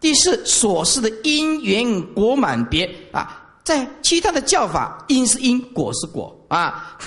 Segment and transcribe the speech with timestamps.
[0.00, 2.90] 第四，所示的因缘果满别。
[3.12, 6.34] 啊，在其他的教法，因是因，果是果。
[6.48, 6.98] 啊，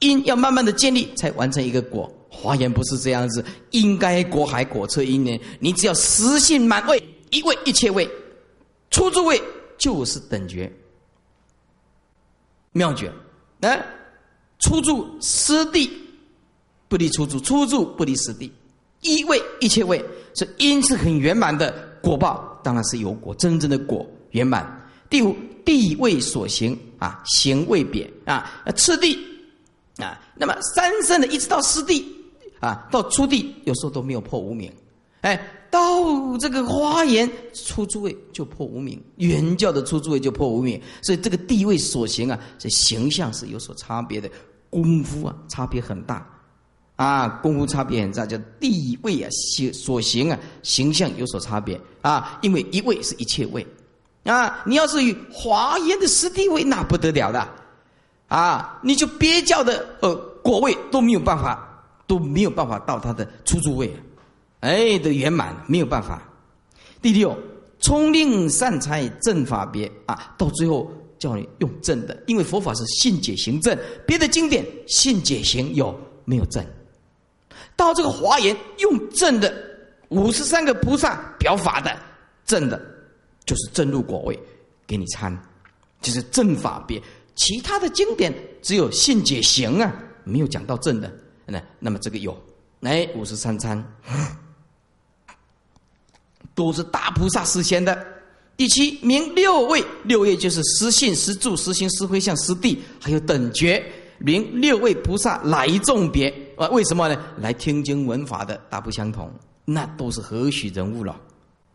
[0.00, 2.10] 因要慢慢的建立，才完成一个果。
[2.30, 8.08] 华严不是这样子，应该果海果测因缘，你只要实性满位，一位一切位，
[8.90, 9.42] 出诸位
[9.76, 10.72] 就是等觉。
[12.72, 13.10] 妙觉，
[13.60, 13.84] 哎，
[14.58, 15.90] 出住师地
[16.86, 18.52] 不离出住，出住不离师地，
[19.00, 20.04] 一位一切位
[20.34, 24.66] 是因是很圆满的果报，当然是有果，真正的果圆满。
[25.10, 29.14] 第五地位所行啊，行位别啊，次第
[29.96, 32.14] 啊，那么三圣的一直到师地。
[32.60, 34.68] 啊，到初地有时候都没有破无名，
[35.20, 35.40] 哎，
[35.70, 44.28] 到这个花园出诸位就破无名，原教的出诸位就破无名，所以这个地位所行啊，这形象是有所差别的，
[44.68, 46.28] 功夫啊差别很大，
[46.98, 53.66] 啊，功夫差别很大，叫地位啊行所行啊形象有所差别啊，因为一位是一切位，
[54.24, 57.48] 啊，你要是与华严的师地位那不得了的，
[58.28, 61.64] 啊，你就别教的呃果位都没有办法。
[62.08, 63.94] 都没有办法到他的出租位，
[64.60, 66.22] 哎，的圆满没有办法。
[67.02, 67.36] 第六，
[67.80, 76.64] 聪令善财正法别啊，到最后叫你用正的，因为佛法是信解行正，别的经典信解行有没有正？
[77.78, 79.54] 到这个华严用正的
[80.08, 81.96] 五十三个菩萨表法的
[82.44, 82.78] 正的，
[83.46, 84.36] 就是正入果位
[84.84, 85.34] 给你参，
[86.02, 87.00] 就是正法别。
[87.36, 91.08] 其他的经典只有信解行啊，没有讲到正的。
[91.46, 92.36] 那那么这个有，
[92.80, 93.82] 哎，五十三参
[96.52, 98.04] 都是大菩萨实现的。
[98.56, 103.80] 第七名六位，六位就是实信、实住、实行、实回向、实地，还有等觉，
[104.18, 106.68] 名六位菩萨来众别啊？
[106.68, 107.18] 为什么呢？
[107.38, 109.30] 来听经闻法的大不相同，
[109.64, 111.18] 那都是何许人物了？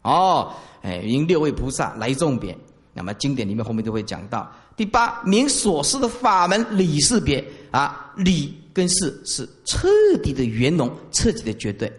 [0.03, 2.57] 哦，哎，因六位菩萨来众别，
[2.93, 4.51] 那么经典里面后面都会讲到。
[4.75, 8.53] 第八名所示的法门理事别啊，理。
[8.73, 9.87] 跟事是彻
[10.23, 11.93] 底的圆融，彻底的绝对。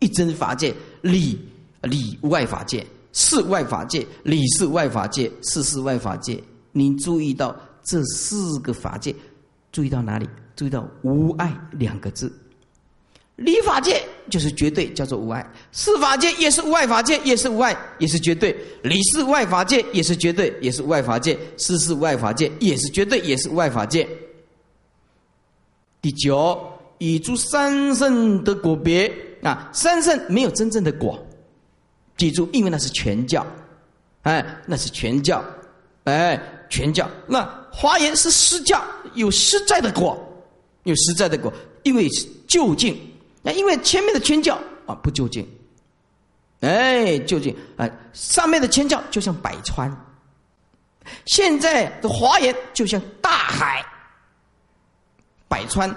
[0.00, 1.38] 一真法界，理
[1.82, 6.42] 理外法界，事外法界，理是外法界，事是外法界。
[6.72, 7.54] 你注意到
[7.84, 9.14] 这四个法界，
[9.70, 10.28] 注意到哪里？
[10.56, 12.32] 注意到无爱两个字。
[13.36, 24.08] 理法界就是绝对，叫做无爱；事法界也是无碍法界，也是无爱，也是绝对；理是外法界也是绝对，也是外法界；事是外法界也是绝对，也是外法界。
[26.00, 26.58] 第九，
[26.96, 29.12] 以诸三圣的果别
[29.42, 31.22] 啊，三圣没有真正的果，
[32.16, 33.46] 记住，因为那是全教，
[34.22, 35.44] 哎，那是全教，
[36.04, 36.40] 哎，
[36.70, 37.06] 全教。
[37.26, 40.18] 那华严是实教，有实在的果，
[40.86, 41.52] 有实在的果，
[41.82, 42.08] 因为
[42.48, 42.96] 就近，
[43.42, 45.46] 那因为前面的全教啊不就近，
[46.60, 49.94] 哎，就近啊，上面的全教就像百川，
[51.26, 53.84] 现在的华严就像大海。
[55.48, 55.94] 百川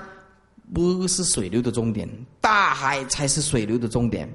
[0.74, 4.32] 不是水流的终点，大海才是水流的终点，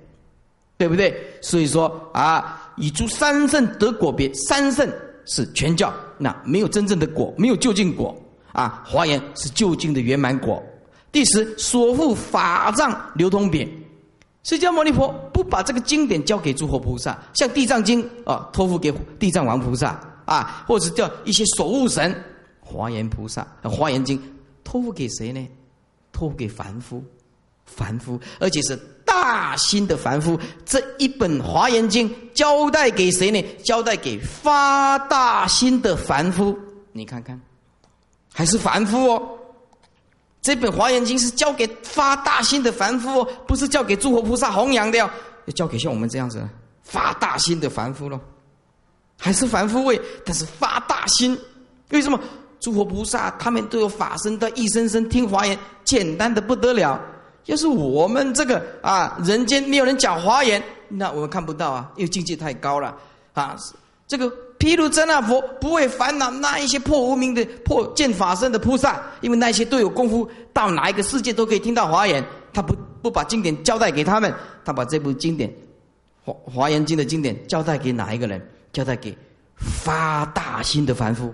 [0.76, 1.14] 对不对？
[1.40, 4.88] 所以说啊，以诸三圣得果别，三圣
[5.24, 8.16] 是全教，那没有真正的果，没有就近果
[8.54, 8.82] 啊。
[8.86, 10.62] 华严是究竟的圆满果。
[11.12, 13.70] 第十，所护法藏流通品，
[14.42, 22.12] 释迦牟尼佛不把这个经典交给诸佛菩萨，像地藏经啊，托付给地藏王菩萨啊，或者叫一些守护神，
[22.60, 24.20] 华严菩萨，华严经。
[24.64, 25.46] 托付给谁呢？
[26.10, 27.04] 托付给凡夫，
[27.64, 30.36] 凡夫，而且是大心的凡夫。
[30.64, 33.40] 这一本华严经交代给谁呢？
[33.62, 36.58] 交代给发大心的凡夫。
[36.92, 37.40] 你看看，
[38.34, 39.22] 还是凡夫哦。
[40.42, 45.08] 这本华严经是交给发大心的凡夫哦，不是交给诸佛菩萨弘扬的哦，
[45.46, 46.46] 要交给像我们这样子
[46.82, 48.20] 发大心的凡夫喽。
[49.16, 51.38] 还是凡夫位，但是发大心，
[51.90, 52.20] 为什么？
[52.60, 57.00] 诸佛菩萨他们都有法身，的一声声听华言，简单的不得了。
[57.44, 62.96] 要是我们这个啊，人间没有人讲华言，那我们看不到啊，因为境界太高了
[63.34, 63.54] 啊。
[64.08, 64.32] 这个
[64.64, 72.24] 譬如真那佛不会烦恼那一些破无名的破见法身的菩萨，因为那些都有功夫，到哪一个世界都可以听到华严。
[72.50, 74.34] 他不不把经典交代给他们，
[74.64, 75.52] 他把这部经典
[76.24, 78.40] 华华严经的经典交代给哪一个人？
[78.72, 79.14] 交代给
[79.54, 81.30] 发大心的凡夫。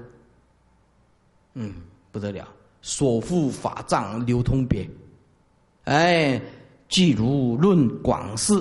[1.54, 1.72] 嗯，
[2.10, 2.48] 不得了，
[2.82, 4.90] 所复法藏流通别，
[5.84, 6.42] 哎，
[6.88, 8.60] 即如论广释，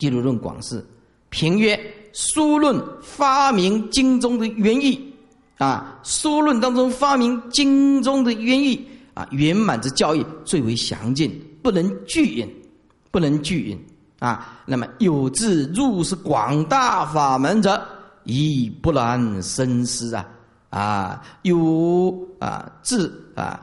[0.00, 0.84] 即如论广释，
[1.28, 1.78] 评曰：
[2.12, 5.12] 书论发明经中的原意
[5.58, 11.30] 啊，书论当中发明经中的原意啊，圆满之教义最为详尽，
[11.62, 12.48] 不能具引，
[13.10, 13.78] 不能具引
[14.20, 17.80] 啊，那么有志入是广大法门者，
[18.24, 20.26] 亦不难深思啊
[20.70, 23.60] 啊，有啊志啊，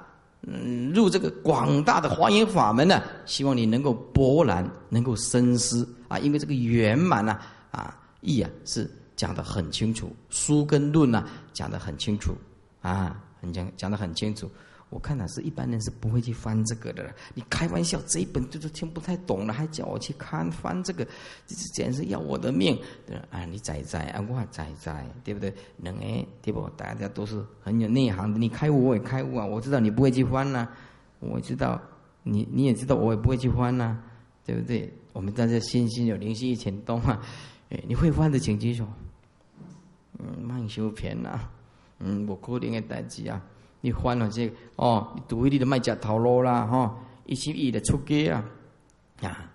[0.47, 7.37] 嗯，入这个广大的华严法门呢，希望你能够博然，能够深思啊，因为这个圆满呢
[7.71, 7.95] 啊
[8.25, 12.33] 义啊是讲的很清楚，书跟论呢讲的很清楚
[12.81, 14.49] 啊，很讲讲的很清楚。
[14.91, 17.13] 我看哪是一般人是不会去翻这个的。
[17.33, 21.03] 你开玩笑，这一本就是听不太懂了，还叫我去看翻这个，
[21.47, 22.79] 这简直要我的命！
[23.31, 25.53] 啊，你仔仔啊，我仔仔，对不对？
[25.77, 26.69] 能哎，对不？
[26.77, 28.37] 大家都是很有内行的。
[28.37, 30.69] 你开悟我也开悟啊，我知道你不会去翻呐，
[31.19, 31.81] 我知道
[32.23, 33.97] 你你也知道我也不会去翻呐，
[34.45, 34.93] 对不对？
[35.11, 37.21] 我们大家心心有灵犀一点通啊！
[37.69, 38.87] 哎，你会翻的请举手。
[40.19, 41.39] 嗯，慢修片呐，
[41.99, 43.41] 嗯，我可能的代志啊。
[43.81, 48.43] 你翻了这哦，你读你的卖假头路啦，哈，一起一的出街啊，
[49.21, 49.51] 啊，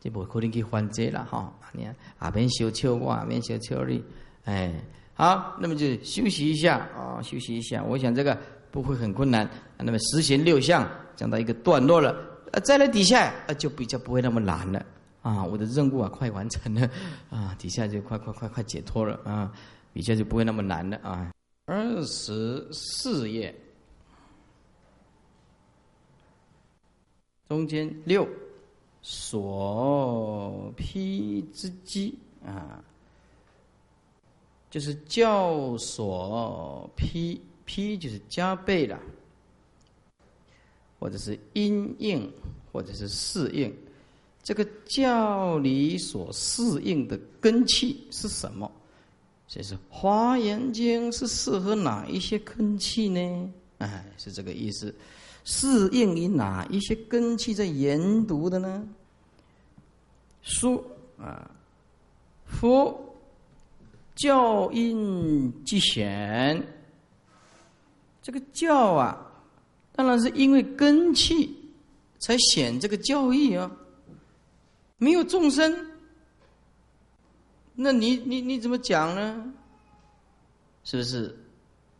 [0.00, 1.52] 这不可能去翻这了哈。
[1.72, 4.02] 你看啊，边小笑我，边小笑你，
[4.44, 4.72] 哎，
[5.12, 7.82] 好，那么就休息一下啊，休息一下。
[7.82, 8.38] 我想这个
[8.70, 9.46] 不会很困难。
[9.76, 12.16] 那么十行六项讲到一个段落了，
[12.52, 14.82] 呃，再来底下啊，就比较不会那么难了
[15.28, 15.44] 啊。
[15.44, 16.90] 我的任务啊，快完成了
[17.30, 19.52] 啊，底下就快快快快解脱了啊，
[19.92, 21.32] 底下就不会那么难了啊。
[21.66, 23.54] 二十四页，
[27.48, 28.26] 中间六
[29.02, 32.82] 所披之机啊，
[34.70, 38.98] 就是教所披披，就是加倍了，
[40.98, 42.32] 或者是因应，
[42.72, 43.70] 或者是适应。
[44.48, 48.72] 这个教理所适应的根器是什么？
[49.46, 53.52] 这是《华严经》是适合哪一些根器呢？
[53.76, 54.94] 哎，是这个意思，
[55.44, 58.88] 适应于哪一些根器在研读的呢？
[60.40, 60.82] 书
[61.18, 61.50] 啊，
[62.46, 62.98] 佛
[64.14, 66.66] 教因即显，
[68.22, 69.30] 这个教啊，
[69.92, 71.54] 当然是因为根器
[72.18, 73.70] 才显这个教义啊，
[74.98, 75.86] 没有众生。
[77.74, 79.52] 那你你你怎么讲呢？
[80.84, 81.36] 是不是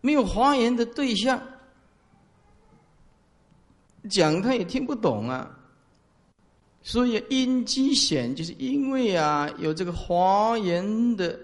[0.00, 1.42] 没有华严的对象
[4.08, 5.58] 讲他也听不懂啊？
[6.82, 11.38] 所以因机显，就是因为啊有这个华严的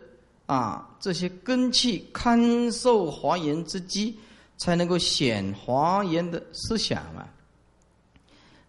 [0.46, 4.16] 啊这些根器堪受华严之机，
[4.56, 7.28] 才能够显华严的思想啊。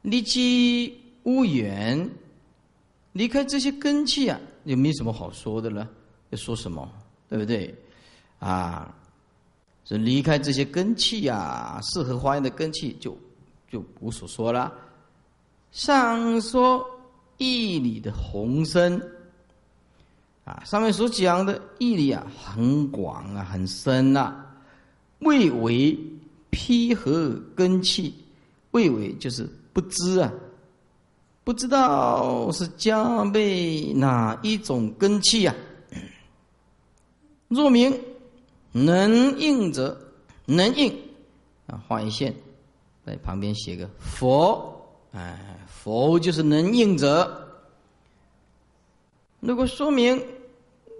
[0.02, 2.10] 离机无缘，
[3.15, 4.38] 离开这些根器啊。
[4.65, 5.88] 也没什么好说的了，
[6.31, 6.91] 要说什么，
[7.29, 7.71] 对不对？
[8.39, 8.91] 啊，
[9.83, 13.15] 是离开这些根器啊，适合华严的根器就
[13.69, 14.73] 就无所说了。
[15.71, 16.83] 上说
[17.38, 19.00] 义理的宏深，
[20.45, 24.44] 啊，上面所讲的义理啊，很广啊，很深呐。
[25.19, 25.95] 未为
[26.50, 28.15] 披合根器，
[28.71, 30.33] 未为就是不知啊。
[31.45, 35.56] 不知道是加倍哪一种根器呀？
[37.47, 37.97] 若明
[38.71, 39.95] 能应者，
[40.45, 40.92] 能应
[41.68, 42.36] 啊，画一线，
[43.06, 44.75] 在旁边写个佛，
[45.12, 47.48] 哎，佛就是能应者。
[49.39, 50.19] 如果说明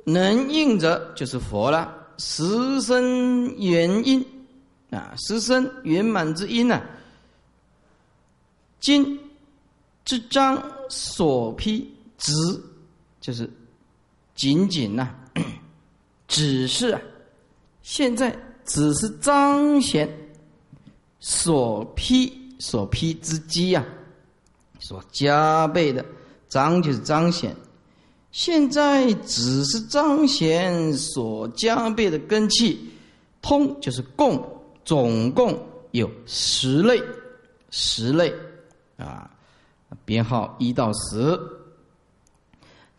[0.04, 1.92] 能应者，就是佛了。
[2.20, 4.24] 十身原因
[4.92, 6.84] 啊，十身圆满之因呢？
[8.80, 9.25] 今。
[10.06, 12.32] 这张所批只
[13.20, 13.50] 就是
[14.36, 15.14] 仅仅呐，
[16.28, 17.02] 只是啊，
[17.82, 20.08] 现在只是彰显
[21.20, 23.84] 所批所批之机呀，
[24.80, 26.06] 所加倍的
[26.48, 27.56] 彰就是彰显，
[28.32, 32.92] 现在只是彰显所加倍的根器，
[33.42, 34.48] 通就是共，
[34.86, 35.60] 总共
[35.92, 37.02] 有十类，
[37.72, 38.32] 十类
[38.98, 39.32] 啊。
[40.04, 41.40] 编号一到十，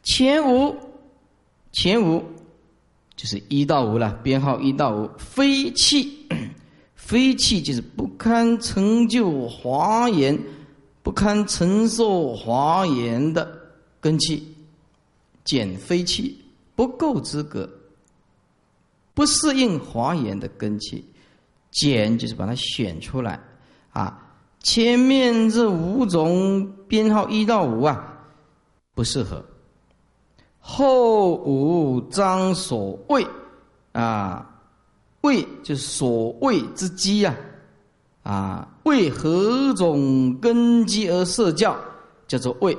[0.03, 0.75] 前五，
[1.73, 2.25] 前五
[3.15, 4.13] 就是一到五了。
[4.23, 6.27] 编号一到五，非气，
[6.95, 10.39] 非气就是不堪成就华严、
[11.03, 13.61] 不堪承受华严的
[14.01, 14.55] 根气，
[15.45, 16.41] 减非气
[16.75, 17.69] 不够资格，
[19.15, 21.05] 不适应华严的根气，
[21.71, 23.41] 减就是把它选出来
[23.91, 24.23] 啊。
[24.67, 28.19] 前面这五种编号一到五啊，
[28.97, 29.41] 不适合。
[30.59, 33.25] 后五章所谓
[33.93, 34.45] 啊，
[35.21, 37.33] 谓就是所谓之机呀，
[38.25, 41.77] 啊，为何种根基而设教，
[42.27, 42.77] 叫做谓。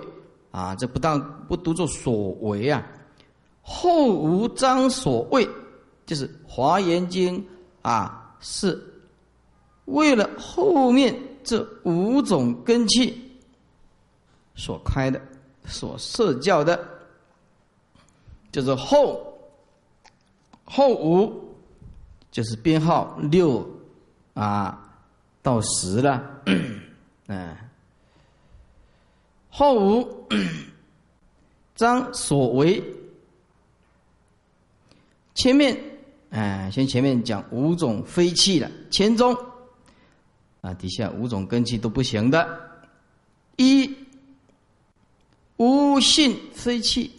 [0.51, 1.17] 啊，这不当
[1.48, 2.86] 不读作所为啊。
[3.62, 5.48] 后无章所谓，
[6.06, 7.39] 就是《华严经》
[7.82, 8.77] 啊，是
[9.86, 11.17] 为了后面
[11.48, 13.18] 这五种根器
[14.54, 15.22] 所开的、
[15.66, 16.77] 所设教的，
[18.51, 19.34] 就是后
[20.66, 21.56] 后五，
[22.32, 23.66] 就是编号六
[24.34, 24.94] 啊
[25.42, 26.22] 到十了，
[27.27, 27.56] 嗯。
[29.50, 30.27] 后五
[31.74, 32.84] 章所为，
[35.34, 35.82] 前面
[36.30, 39.34] 哎，先前面讲五种非气了，前中
[40.68, 42.60] 啊，底下五种根器都不行的。
[43.56, 43.96] 一
[45.56, 47.10] 无信非气，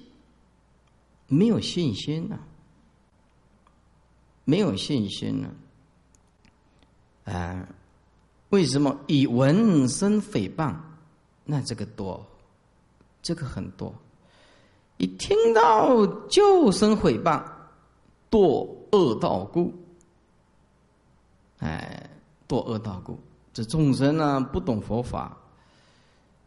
[1.28, 2.38] 没有信心呐，
[4.44, 5.50] 没有信心呢，
[7.24, 7.66] 啊，
[8.50, 10.76] 为什么以闻声诽谤？
[11.44, 12.24] 那这个多，
[13.22, 13.94] 这个很多，
[14.98, 17.42] 一听到就生诽谤，
[18.30, 19.72] 堕恶道故。
[21.60, 22.08] 哎，
[22.46, 23.18] 堕恶道故，
[23.58, 25.36] 这众生呢不懂佛法，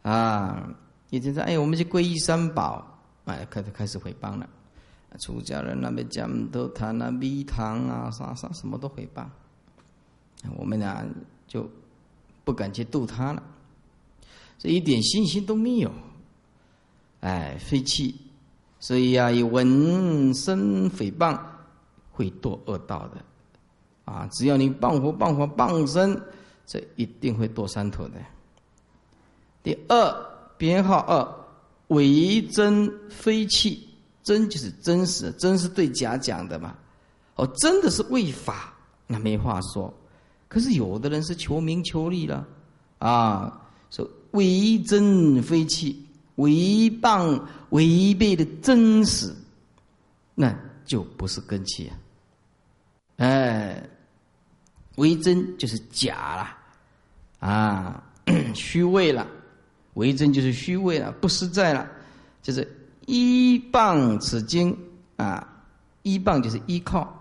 [0.00, 0.66] 啊，
[1.10, 2.82] 一听说哎，我们去皈依三宝，
[3.26, 4.48] 哎，开始开始诽谤了，
[5.20, 9.26] 出家人那边讲都谈那蜜糖啊啥啥什么都诽谤，
[10.56, 11.04] 我们俩
[11.46, 11.68] 就
[12.44, 13.42] 不敢去度他了。
[14.56, 15.92] 这一点信心都没有，
[17.20, 18.18] 哎，废气，
[18.80, 21.38] 所以啊，以闻声诽谤
[22.10, 23.22] 会堕恶道的，
[24.06, 26.18] 啊，只要你谤佛、谤佛、谤身，
[26.72, 28.14] 这一定会堕三途的。
[29.62, 30.26] 第二
[30.56, 33.86] 编号二，为真非气，
[34.22, 36.74] 真就是真实，真是对假讲的嘛，
[37.34, 38.72] 哦，真的是为法，
[39.06, 39.92] 那没话说。
[40.48, 42.48] 可是有的人是求名求利了，
[43.00, 43.60] 啊，
[43.90, 44.08] 说。
[44.30, 46.50] 为真非气，违
[47.02, 47.38] 谤
[47.68, 49.30] 违背的真实，
[50.34, 51.92] 那就不是根气啊！
[53.18, 53.86] 哎，
[54.96, 56.56] 为真就是假了
[57.42, 58.00] 啊，
[58.54, 59.26] 虚伪了；
[59.94, 61.88] 为真就是虚伪了，不实在了。
[62.40, 62.66] 就是
[63.06, 64.76] 依傍此经
[65.16, 65.46] 啊，
[66.02, 67.12] 依傍就是依靠，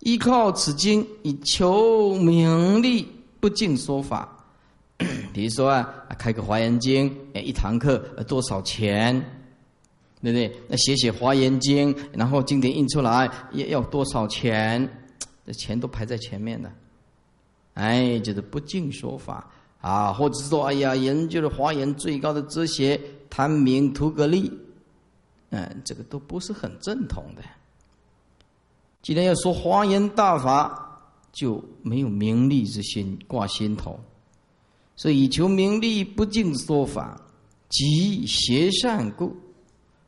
[0.00, 3.08] 依靠此经以求名利，
[3.40, 4.28] 不敬说法。
[5.32, 7.96] 比如说啊，开个华严经，哎，一堂课
[8.28, 9.18] 多少钱？
[10.22, 10.54] 对不对？
[10.68, 14.86] 那写写华严经，然后经典印出来要要多少钱？
[15.46, 16.70] 这钱都排在前面的。
[17.80, 19.48] 哎，就是不敬说法
[19.80, 24.52] 啊，或者说，哎呀，研究了华严最高的哲学，贪名图个利，
[25.48, 27.42] 嗯，这个都不是很正统的。
[29.00, 31.00] 既然要说华严大法，
[31.32, 33.98] 就没有名利之心挂心头。
[34.94, 37.18] 所以求名利不敬说法，
[37.70, 39.34] 即邪善故。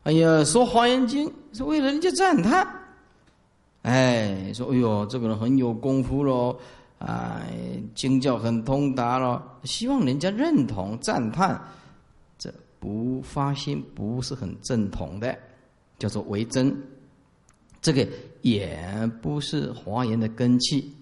[0.02, 2.68] 哎呀，说华严经是为了人家赞叹。
[3.80, 6.54] 哎，说哎呦，这个人很有功夫喽，
[7.04, 7.42] 啊，
[7.94, 11.60] 经教很通达了，希望人家认同赞叹。
[12.38, 15.36] 这不发心不是很正统的，
[15.98, 16.76] 叫做为真。
[17.80, 18.06] 这个
[18.42, 20.94] 也不是华严的根器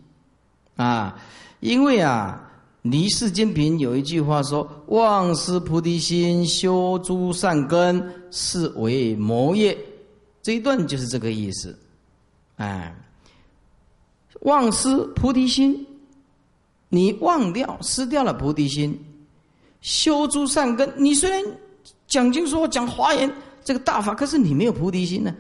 [0.77, 1.21] 啊，
[1.61, 2.47] 因为啊。
[2.83, 9.77] 离世间品有一句话说：“忘失菩提心，修诸善根，是为魔业。”
[10.41, 11.79] 这一段就是这个意思。
[12.57, 12.97] 哎，
[14.41, 15.87] 忘失菩提心，
[16.91, 18.99] 你忘掉、失掉了菩提心，
[19.81, 20.93] 修诸善根。
[20.99, 21.43] 你虽然
[22.07, 23.33] 讲经说讲华严
[23.65, 25.35] 这个大法，可是你没有菩提心呢，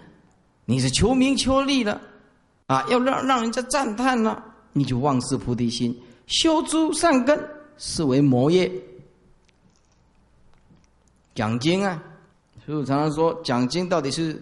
[0.64, 2.00] 你是求名求利的
[2.66, 4.42] 啊，要让让人家赞叹了，
[4.73, 5.95] 你就忘失菩提心。
[6.26, 7.38] 修诸善根，
[7.76, 8.71] 是为魔业。
[11.35, 12.00] 讲经啊，
[12.64, 14.40] 所以我常常说，讲经到底是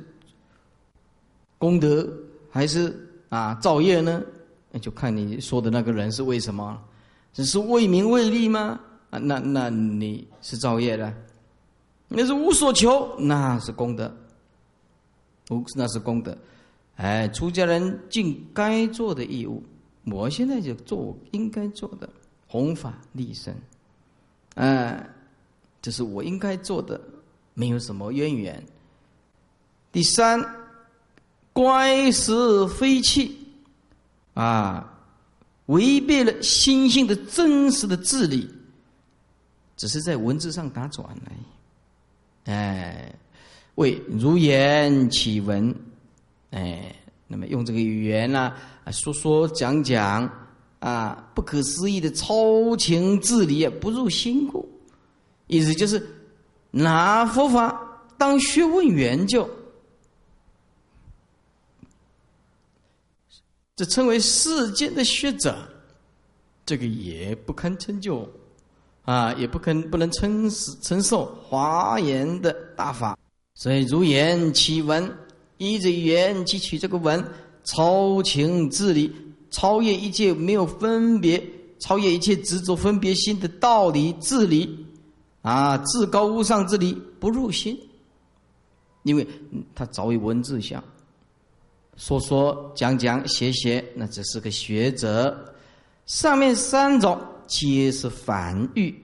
[1.56, 2.06] 功德
[2.50, 2.94] 还是
[3.30, 4.22] 啊造业呢？
[4.70, 6.78] 那就看你说的那个人是为什么，
[7.38, 8.80] 只是为名为利吗？
[9.10, 11.14] 啊，那那你是造业的，
[12.08, 14.12] 那是无所求，那是功德，
[15.50, 16.36] 无那是功德。
[16.96, 19.62] 哎，出家人尽该做的义务。
[20.06, 22.10] 我现在就做应该做的
[22.48, 23.54] 弘法利生，
[24.56, 25.08] 哎，
[25.80, 27.00] 这是我应该做的，
[27.54, 28.60] 没有什么渊源。
[29.92, 30.44] 第三，
[31.52, 33.38] 乖实非气，
[34.34, 34.97] 啊，
[35.68, 38.46] 违背了心性的真实的治理，
[39.78, 42.50] 只是在文字上打转而已。
[42.50, 43.14] 哎，
[43.76, 45.74] 为如言起文，
[46.50, 46.94] 哎。
[47.30, 48.54] 那么用这个语言呢，
[48.90, 50.26] 说说讲讲，
[50.78, 54.66] 啊，不可思议的超情自理，不入心故，
[55.46, 56.02] 意思就是
[56.70, 57.78] 拿佛法
[58.16, 59.46] 当学问研究，
[63.78, 65.56] 这称为世间的学者，
[66.66, 68.28] 这个也不堪成就，
[69.04, 70.50] 啊，也不肯不能承
[70.82, 73.16] 承受华严的大法。
[73.54, 75.08] 所以如言其文，
[75.58, 77.24] 依着语言汲取这个文，
[77.62, 79.14] 超情自理，
[79.52, 81.40] 超越一切没有分别，
[81.78, 84.84] 超越一切执着分别心的道理自理。
[85.42, 87.78] 啊，至高无上之理不入心，
[89.04, 89.24] 因为
[89.72, 90.82] 他早已文字相，
[91.98, 95.54] 说说讲讲写写，那只是个学者。
[96.06, 98.94] 上面三种皆是凡欲，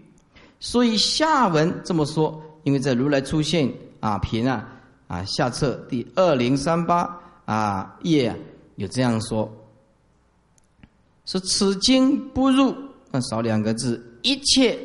[0.59, 3.71] 所以下文这么说，因为在如来出现
[4.01, 4.67] 啊平啊
[5.07, 8.35] 啊下册第二零三八啊页
[8.77, 9.53] 有这样说，
[11.27, 12.75] 是此经不入，
[13.11, 14.79] 那少两个字，一切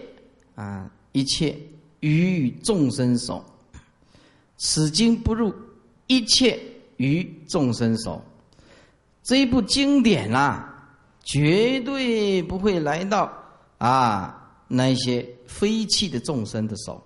[0.56, 0.92] 啊。
[1.12, 1.58] 一切
[2.02, 3.44] 于众生手，
[4.58, 5.52] 此经不入，
[6.06, 6.58] 一切
[7.00, 8.22] 于众生手。
[9.24, 10.88] 这一部经典啊，
[11.24, 13.32] 绝对不会来到
[13.78, 17.02] 啊那些非气的众生的手，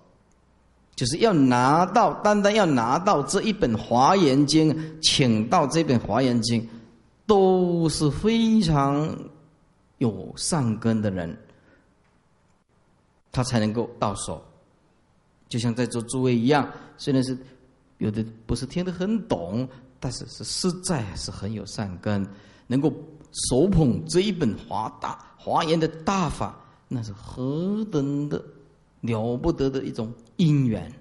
[0.94, 6.66] 就是要拿到，单单要拿到这一本华严经，请到这本华严经，
[7.26, 9.16] 都是非常
[9.98, 11.36] 有善根的人。
[13.30, 14.40] 他才能够到手，
[15.48, 17.36] 就像在座诸位一样，虽然是
[17.98, 19.68] 有的不是听得很懂，
[20.04, 22.28] 但是是实在是很有善根，
[22.66, 22.92] 能够
[23.48, 26.54] 手捧这一本华大华严的大法，
[26.88, 28.44] 那是何等的
[29.00, 30.92] 了不得的一种因缘！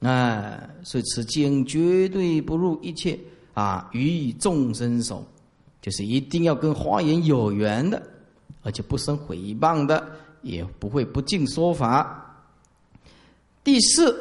[0.00, 3.16] 哎，所以此经绝对不入一切
[3.54, 5.24] 啊，予以众生手，
[5.80, 8.02] 就是一定要跟华严有缘的，
[8.64, 10.04] 而且不生诽谤的。
[10.42, 12.44] 也不会不敬说法。
[13.62, 14.12] 第四，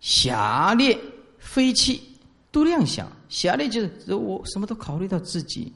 [0.00, 0.98] 狭劣
[1.38, 2.02] 非气
[2.52, 5.72] 度量想，狭劣就是我什么都考虑到自己，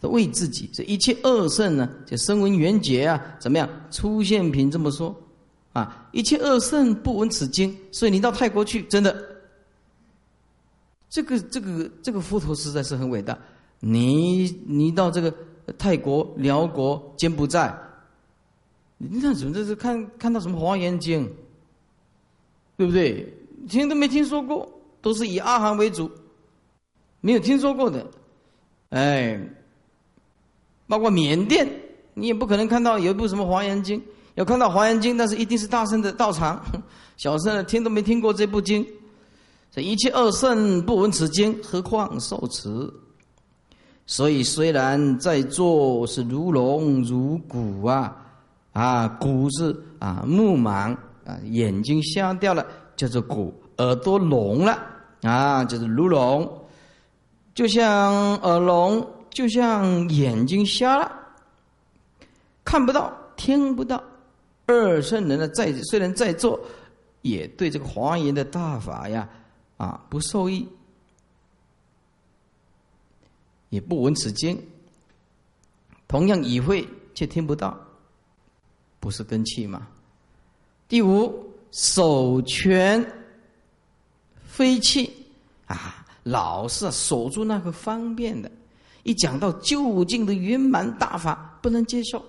[0.00, 0.68] 都为自己。
[0.72, 3.68] 这一切恶圣呢，就声闻缘觉啊，怎么样？
[3.90, 5.16] 出现品这么说
[5.72, 9.16] 啊，一切恶圣不闻此经，所以你到泰国去，真的，
[11.08, 13.36] 这个这个这个佛陀实在是很伟大。
[13.80, 15.34] 你你到这个
[15.78, 17.74] 泰国、辽国、柬埔寨。
[18.98, 21.24] 你看，怎么这是看看到什么《华严经》，
[22.76, 23.32] 对不对？
[23.68, 24.77] 听都没听说过，
[25.08, 26.10] 都是以阿含为主，
[27.22, 28.06] 没有听说过的。
[28.90, 29.40] 哎，
[30.86, 31.66] 包括缅甸，
[32.12, 33.98] 你也不可能看到有一部什么《华严经》。
[34.34, 36.62] 要看到《华严经》，但是一定是大圣的道场，
[37.16, 38.86] 小圣听都没听过这部经。
[39.70, 42.68] 这一切二圣不闻此经，何况受持？
[44.04, 48.14] 所以虽然在座是如龙如鼓啊。
[48.74, 50.94] 啊，骨是啊，目盲
[51.24, 54.78] 啊，眼睛瞎掉了，叫做骨；耳朵聋了
[55.22, 56.66] 啊，就是如聋，
[57.54, 61.10] 就像耳聋，就像眼睛瞎了，
[62.64, 64.02] 看不到，听不到。
[64.66, 66.60] 二圣人呢，在虽然在座，
[67.22, 69.28] 也对这个华严的大法呀，
[69.76, 70.68] 啊，不受益，
[73.70, 74.62] 也不闻此经，
[76.06, 77.78] 同样已会却听不到。
[79.00, 79.86] 不是根气吗？
[80.88, 83.00] 第五，手权
[84.58, 85.08] 非气
[85.68, 88.50] 啊，老是守住那个方便的，
[89.04, 92.20] 一讲到究竟的圆满大法，不能接受，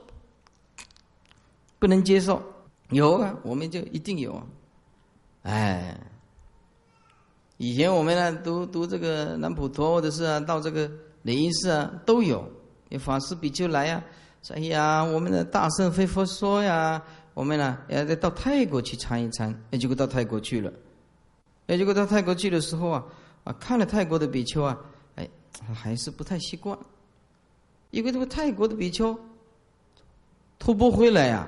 [1.80, 2.40] 不能接受。
[2.92, 4.44] 有啊，我们就一定有啊。
[5.42, 6.00] 哎，
[7.58, 10.88] 以前我们呢读读这个南普陀，或者是啊到这个
[11.24, 12.48] 雷音寺啊，都有
[12.90, 14.04] 有法师比丘来呀。
[14.44, 17.02] 说：“哎呀，我们的大圣非佛说呀，
[17.34, 19.52] 我们呢要再到泰国去参一参。
[19.72, 20.72] 结果到泰国去了。
[21.70, 23.06] 哎，结果到泰国去的时候啊，
[23.44, 24.76] 啊，看了泰国的比丘啊，
[25.16, 25.30] 哎，
[25.74, 26.78] 还是不太习惯。
[27.92, 29.18] 因为这个泰国的比丘，
[30.58, 31.48] 徒步回来呀，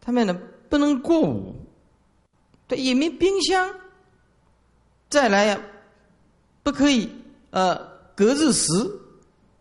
[0.00, 1.56] 他们呢不能过午，
[2.68, 3.74] 对，也没冰箱。
[5.08, 5.60] 再来呀，
[6.62, 7.10] 不可以
[7.50, 7.76] 呃
[8.14, 8.68] 隔日食。”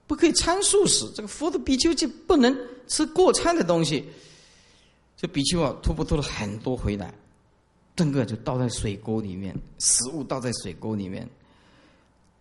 [0.08, 2.58] 不可以餐素食，这个佛的比丘就不能
[2.88, 4.08] 吃过餐的东西。
[5.18, 7.14] 这比丘啊，吐不吐了很多回来，
[7.98, 11.28] 整个就倒在水沟里面，食物倒在水沟里面。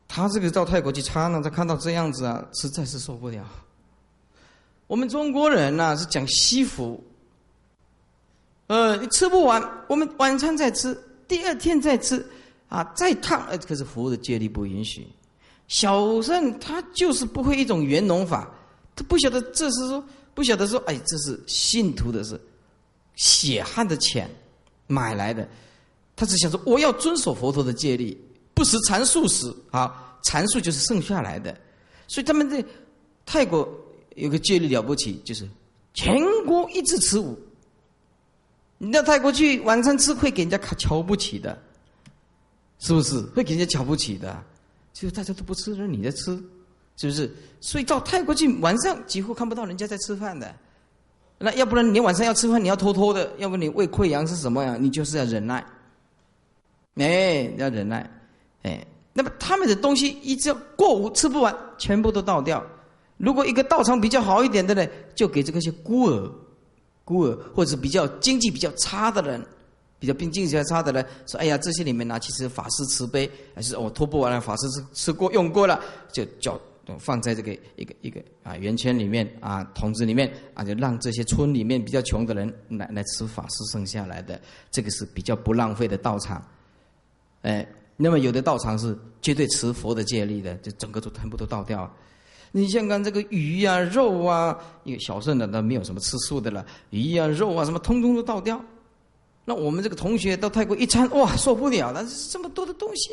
[0.07, 3.45] 他这个到泰国去参呢，他看到这样子啊，实在是受不了。
[4.87, 7.03] 我们中国人呢是讲惜福，
[8.69, 12.25] 呃，你吃不完，我们晚餐再吃，第二天再吃，
[12.69, 15.09] 啊，再烫，呃，可是服务的戒律不允许。
[15.69, 18.49] 小圣他就是不会一种圆融法，
[18.95, 22.39] 他不晓得这是说不晓得说，哎，这是信徒的是
[23.15, 24.31] 血汗的钱，
[24.87, 25.49] 买来的，
[26.15, 28.17] 他只想说我要遵守佛陀的戒律，
[28.55, 31.57] 不食禅素食啊，禅素就是剩下来的，
[32.09, 32.65] 所以他们在
[33.25, 33.69] 泰国
[34.15, 35.49] 有个戒律了不起，就是
[35.95, 37.39] 全国一致吃五。
[38.79, 41.59] 你到泰国去晚餐吃会给人家瞧不起的，
[42.79, 43.21] 是不是？
[43.35, 44.43] 会给人家瞧不起的，
[44.93, 46.37] 就是大家都不吃，那你在吃，
[46.97, 47.35] 是不是？
[47.61, 50.55] 所以到泰国去晚上几乎看不到人家在吃饭的。
[51.39, 54.77] 那要不然你晚上要吃饭，你要偷偷的；要不你胃溃疡是什么呀？
[54.81, 55.65] 你就是要忍耐，
[56.95, 58.11] 哎，要忍耐，
[58.63, 58.87] 哎。
[59.13, 62.63] 那么他们的东西一直过午吃不完，全部都倒掉。
[63.17, 66.31] 如果一个道场比较好一点的呢，就给这个些孤儿、
[67.03, 69.43] 孤儿或者比较经济比较差的人，
[69.99, 75.81] 比较经济比较差的人，说：“哎呀，这些里面呢，其实法师慈悲，还是我拖不完了，法师吃吃过用过了，
[76.13, 76.61] 就叫。”
[76.99, 86.41] 放在这个一个一个啊圆圈里面啊桶子里面啊，就让这些村里面比较穷的人来来吃法师剩下来的，这个是比较不浪费的道场。
[87.43, 91.93] 哎，那么有的道场是绝对持佛的戒律的，就整个都全部都倒掉。
[92.53, 98.65] 你像看这个鱼啊肉啊，因为小圣的那没有什么吃素的了，鱼啊肉啊什么通通都倒掉。
[99.45, 103.11] 那我们这个同学到泰国一餐哇受不了了，这么多的东西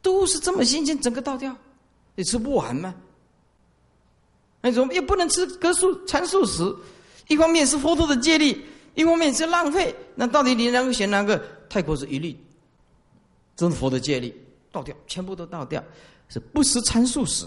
[0.00, 1.56] 都是这么新鲜，整个倒掉，
[2.14, 2.94] 你吃不完吗？
[4.64, 6.74] 那种又不能吃格素餐素食，
[7.28, 9.94] 一方面是佛陀的戒律，一方面是浪费。
[10.14, 11.38] 那到底你能够选哪个？
[11.68, 12.34] 泰国是一律，
[13.56, 14.34] 真佛的戒律
[14.72, 15.84] 倒掉，全部都倒掉，
[16.30, 17.46] 是不食餐素食。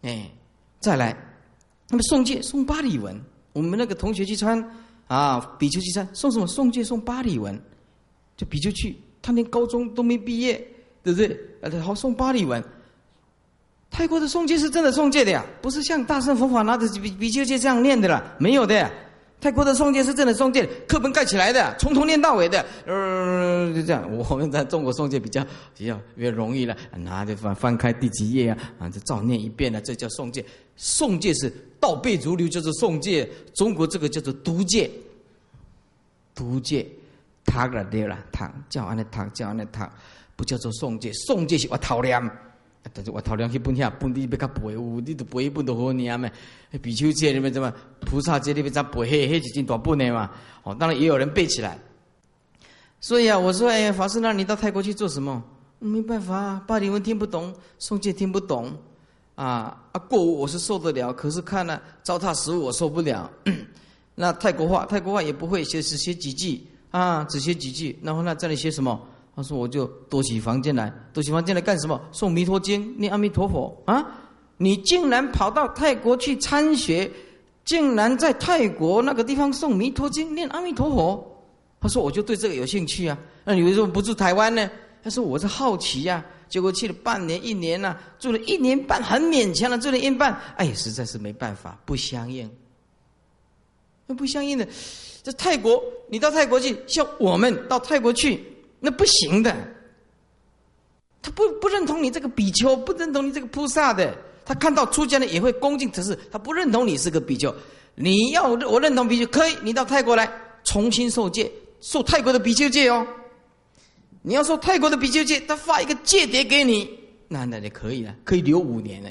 [0.00, 0.30] 哎，
[0.80, 1.14] 再来，
[1.90, 3.20] 那么送戒送巴里文，
[3.52, 4.66] 我们那个同学去参
[5.06, 6.46] 啊，比丘去参送什么？
[6.46, 7.60] 送戒送巴里文，
[8.38, 10.66] 就比丘去，他连高中都没毕业，
[11.02, 11.38] 对不对？
[11.60, 12.64] 呃，好送巴里文。
[13.94, 18.90] 泰国的诵戒是真的诵戒的呀，不是像大乘佛法拿着比比丘戒这样念的了，没有的。
[19.40, 24.04] 泰国的诵戒是真的诵戒，课本盖起来的，从头念到尾的，呃，就这样。
[24.28, 30.44] 我们在中国诵戒比较比较比较容易了，拿着翻翻开第几页啊，啊，就照念一遍了，这叫诵戒。
[30.76, 33.30] 诵戒是倒背如流，就是诵戒。
[33.54, 34.90] 中国这个叫做读戒，
[36.34, 36.84] 读戒，
[37.44, 39.78] 读了对了，读叫安尼读叫安尼读，
[40.34, 42.28] 不叫做诵戒，诵戒是我讨念。
[42.92, 46.30] 但是我头两去本下，本地要较背有，你都背一本都好念咩？
[46.82, 49.08] 比丘戒里面怎么菩萨戒里面咋背？
[49.08, 50.30] 嘿，嘿，几经大本的嘛？
[50.62, 51.78] 哦，当然也有人背起来。
[53.00, 55.42] 所以啊，我说，哎，法师，那你到泰国去做什么？
[55.78, 58.72] 没办法，巴黎文听不懂，诵戒听不懂，
[59.34, 63.30] 啊啊，过午我是受得了，可是看了糟蹋食物我受不了。
[64.14, 68.98] 那泰国话，泰国话也不会，写只写几句啊，只写几句，然后呢这里写什么？
[69.36, 72.00] 他说：“我就躲起房间来，躲起房间来干什么？
[72.12, 74.06] 诵弥陀经，念阿弥陀佛啊！
[74.58, 77.10] 你竟然跑到泰国去参学，
[77.64, 81.30] 竟然在泰国那个地方诵弥陀经，念阿弥陀佛。”
[81.82, 83.18] 他说：“我就对这个有兴趣啊。
[83.44, 84.70] 那你为什么不住台湾呢？”
[85.02, 92.48] 他说：“我是好奇呀。”结果去了半年、一年呢，住了一年半，很勉强了，住了一年半，哎，实在是没办法，不相应。
[94.06, 94.68] 那不相应的，
[95.24, 98.53] 这泰国，你到泰国去，像我们到泰国去。
[98.84, 99.56] 那不行的，
[101.22, 104.14] 他不不认同你这个比丘，不认同你这个菩萨的。
[104.44, 107.52] 他看到出家人也会恭敬，只是他不认同你是个比丘。
[107.94, 110.30] 你要我认同比丘，可以，你到泰国来
[110.64, 113.06] 重新受戒，受泰国的比丘戒哦。
[114.20, 116.90] 你要受泰国的比丘戒，他发一个戒牒给你，
[117.26, 119.10] 那那就可以了，可以留五年了，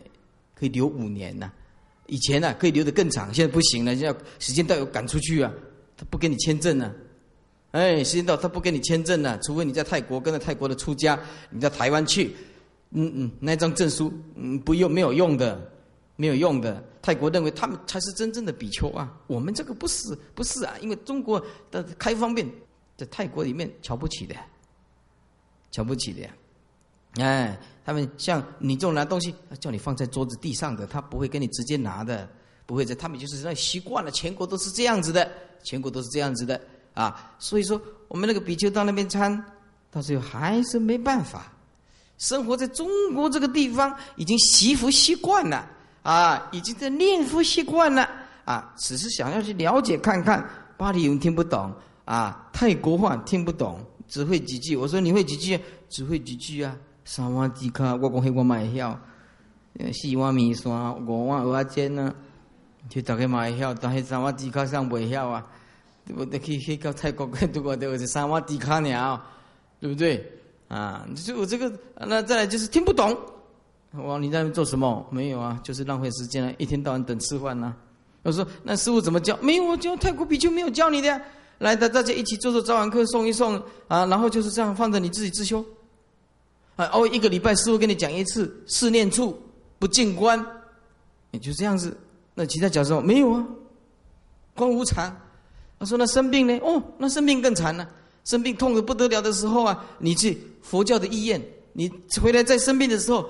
[0.53, 1.51] 可以留五年呢。
[2.05, 5.51] 以前呢可以留得更长，现在不行了，现在时间到有赶出去啊，
[5.97, 6.93] 他不给你签证呢。
[7.73, 12.35] 哎，时间到，他不给你签证了，除非你在泰国跟着泰国的出家，你在台湾去，
[12.91, 15.59] 嗯嗯，那张证书，嗯，不用，没有用的，
[16.15, 16.83] 没有用的。
[17.01, 22.47] 泰国认为他们才是真正的比丘啊，我们这个不是，不是啊，因为中国的开方便，
[22.95, 24.35] 在泰国里面瞧不起的，
[25.71, 26.29] 瞧不起的呀。
[27.15, 32.29] 哎，他们像你这种拿东西，叫你放在桌子地上的，他不会跟你直接拿的，
[32.67, 35.27] 不会在，他们就是那习惯了，全国都是这样子的，
[35.63, 36.61] 全国都是这样子的。
[36.93, 39.43] 啊，所以说我们那个比丘到那边参，
[39.91, 41.51] 到最后还是没办法。
[42.17, 45.67] 生活在中国这个地方，已经习福习惯了
[46.03, 48.07] 啊，已经在念佛习惯了
[48.45, 50.47] 啊，只是想要去了解看看。
[50.77, 51.73] 巴黎文听不懂
[52.05, 54.75] 啊，泰国话听不懂，只会几句。
[54.75, 55.59] 我说你会几句？
[55.89, 56.75] 只会几句啊。
[57.05, 58.97] 三瓦地卡，我讲黑我买晓。
[59.91, 60.71] 四瓦米线，
[61.05, 62.13] 五瓦蚵仔煎啊，
[62.87, 65.45] 就大概买晓，但是三瓦地卡上袂晓啊。
[66.05, 66.39] 对不对？
[66.39, 69.21] 可以可以到泰国看，如果对我是三瓦迪卡鸟，
[69.79, 70.31] 对不对？
[70.67, 71.71] 啊，就我这个，
[72.07, 73.15] 那再来就是听不懂。
[73.91, 75.05] 我你在做什么？
[75.11, 77.75] 没有啊，就是浪费时间了，一天到晚等吃饭呢。
[78.23, 79.37] 我说那师傅怎么教？
[79.41, 81.21] 没有，我教泰国比丘没有教你的。
[81.59, 85.63] 来的大家一起做做早晚课，送一送啊，然后就是这样放着你自己自修。
[86.75, 89.39] 啊，哦，一个礼拜师傅跟你讲一次四念处
[89.77, 90.43] 不净观，
[91.31, 91.95] 也就这样子。
[92.33, 93.45] 那其他讲说没有啊，
[94.55, 95.15] 观无常。
[95.83, 96.57] 他说那生病呢？
[96.59, 97.85] 哦，那生病更惨了。
[98.23, 101.41] 生病痛得不得了的时候啊，你去佛教的医院，
[101.73, 101.91] 你
[102.21, 103.27] 回来在生病的时候，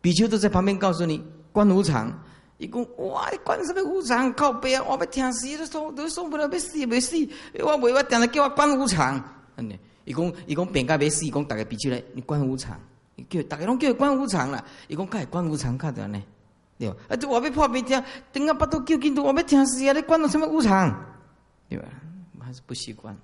[0.00, 2.10] 比丘都在旁边告诉你观无常。
[2.56, 4.32] 一共哇，你观什么无常？
[4.32, 4.82] 靠背啊！
[4.88, 7.16] 我要听死都送都送不了，要死也没死。
[7.58, 9.22] 我为我定来叫我观无常。
[9.56, 9.70] 嗯，
[10.06, 12.80] 一共一共变个没死，一共大家比丘来，你观无常，
[13.28, 14.64] 叫大家拢叫观无常了。
[14.88, 16.22] 一共该观无常看的呢，
[16.78, 16.96] 对吧？
[17.10, 19.92] 啊，我要破病听，等下把都叫进度，我要听死啊！
[19.92, 20.98] 你观到什么无常？
[21.70, 21.88] 对吧
[22.38, 22.44] 我？
[22.44, 23.16] 还是不习惯。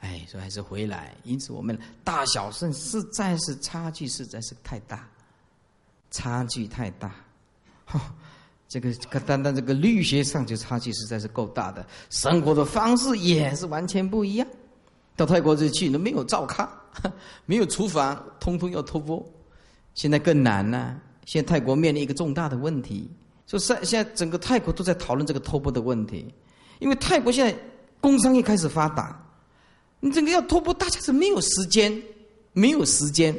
[0.00, 1.12] 哎，所以还是回来。
[1.24, 5.08] 因此，我们大小圣实在是差距实在是太大，
[6.10, 7.12] 差距太大。
[8.68, 14.46] 这个单单这个力学上就差距实在是够大的，生活的方式也是完全不一样。
[15.16, 16.68] 到泰国这去，都没有照看，
[17.46, 19.24] 没有厨房，通通要托钵。
[19.94, 21.00] 现在更难了。
[21.24, 23.10] 现在泰国面临一个重大的问题，
[23.46, 26.32] 说现现在整个泰国都在讨论这个托钵的问题，
[26.78, 27.56] 因为泰国现在
[28.00, 29.22] 工商业开始发达。
[29.98, 32.02] 你整个要托钵，大家是没有时间，
[32.52, 33.34] 没有时间，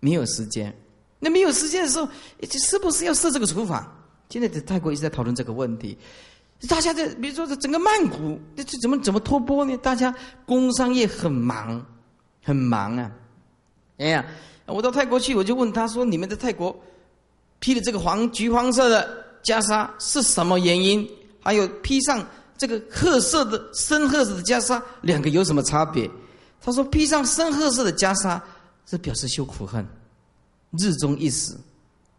[0.00, 0.76] 没有时间。
[1.20, 2.08] 那没有时间的时候，
[2.50, 3.90] 是不是要设这个厨房？
[4.28, 5.96] 现在在泰国一直在讨论这个问题。
[6.68, 9.76] 大家在比如说这整个曼谷，这这怎么怎么托钵呢？
[9.78, 10.12] 大家
[10.44, 11.84] 工商业很忙，
[12.42, 13.10] 很忙啊。
[13.98, 14.24] 哎呀，
[14.66, 16.76] 我到泰国去，我就问他说：“你们在泰国
[17.60, 21.08] 披的这个黄橘黄色的袈裟是什么原因？
[21.40, 22.26] 还有披上？”
[22.58, 26.10] 这个褐色的深褐色的袈裟，两个有什么差别？
[26.60, 28.38] 他说：披上深褐色的袈裟
[28.84, 29.86] 是表示修苦恨，
[30.78, 31.56] 日中一死，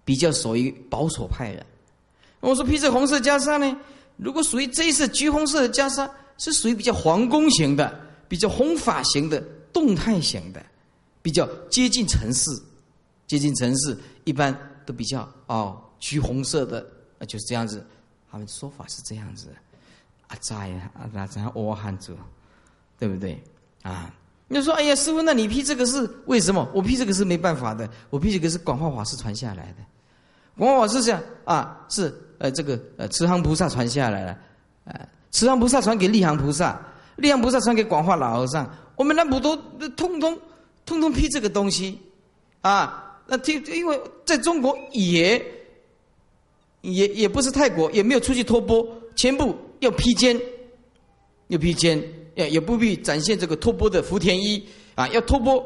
[0.05, 1.65] 比较属于保守派的。
[2.39, 3.77] 我说披着红色袈裟呢，
[4.15, 7.99] 如果属于这一次橘红色的袈裟，是属于比较皇宫型的，
[8.29, 10.65] 比较弘法型的，动态型的，
[11.21, 12.49] 比较接近城市，
[13.27, 16.81] 接近城市，一般都比较哦橘红色的，
[17.27, 17.85] 就是这样子。
[18.31, 19.47] 他们说法是这样子。
[19.47, 19.53] 的
[20.29, 22.15] 啊在啊，啊那咱阿汉族，
[22.97, 23.37] 对不对？
[23.81, 24.13] 啊，
[24.47, 26.67] 你说，哎呀，师傅，那你批这个是为什么？
[26.73, 29.75] 我批这个是没办法的，我批这个是广化法师传下来的。
[30.57, 34.37] 广化法师讲啊，是呃这个呃慈航菩萨传下来了，
[34.85, 36.79] 呃慈航菩萨传给利航菩萨，
[37.15, 39.55] 利航菩萨传给广化老和尚，我们那普都
[39.89, 40.37] 通通
[40.85, 41.99] 通通批这个东西
[42.61, 43.05] 啊。
[43.25, 45.39] 那听，因为在中国也
[46.81, 49.55] 也也不是泰国，也没有出去托钵，全部。
[49.79, 50.39] 要披肩，
[51.47, 52.01] 要披肩，
[52.35, 54.63] 也也不必展现这个托钵的福田衣
[54.95, 55.07] 啊。
[55.09, 55.63] 要托钵，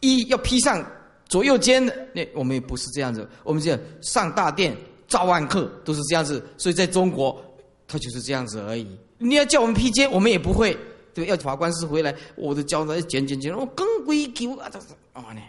[0.00, 0.84] 衣要披上
[1.28, 2.08] 左右肩的。
[2.14, 6.42] 那我们也不是这样子，我们这上大殿造万客都是这样子。
[6.56, 7.38] 所以在中国，
[7.86, 8.86] 他就是这样子而已。
[9.18, 10.76] 你要叫我们披肩，我们也不会。
[11.14, 15.40] 对，要法官师回来，我的教他剪剪剪，我更规矩啊，这是啊呢。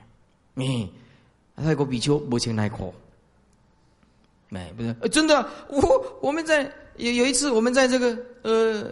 [0.56, 0.90] 嗯，
[1.56, 2.94] 泰国比丘无情奈何，
[4.50, 6.70] 没不是，真的，我我们在。
[7.00, 8.92] 有有一次，我们在这个呃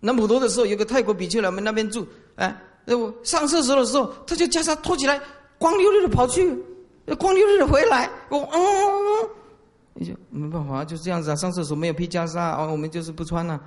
[0.00, 5.20] 南普陀的时候，有个泰国比丘来我们那边住，哎，那我上厕所的时候，他就袈裟脱起来，
[5.56, 6.52] 光溜溜的跑去，
[7.18, 9.30] 光溜溜的回来，我嗯，
[9.94, 13.60] 你就没办法，就这样子啊，上厕所没有披袈裟啊，我们就是不穿了，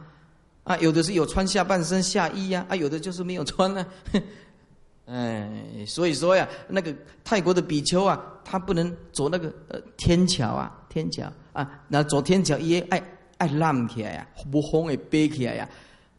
[0.63, 3.85] 啊，有的是有穿下半身下衣呀，啊，有的就是没有穿呢，
[5.07, 5.49] 哎，
[5.87, 13.01] 所以说呀，那个泰国的比丘啊，他不能走那个呃天桥啊，天桥啊，那走天桥也哎。
[13.41, 15.67] 爱烂起来呀，不风会背起来呀，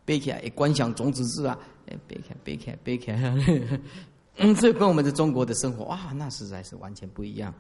[0.05, 1.57] 背起来也观想种子字啊，
[2.09, 3.79] 背起来背起来背起来，
[4.39, 7.55] 嗯，这跟我们的中国的生活哇，那实在是完全不一样，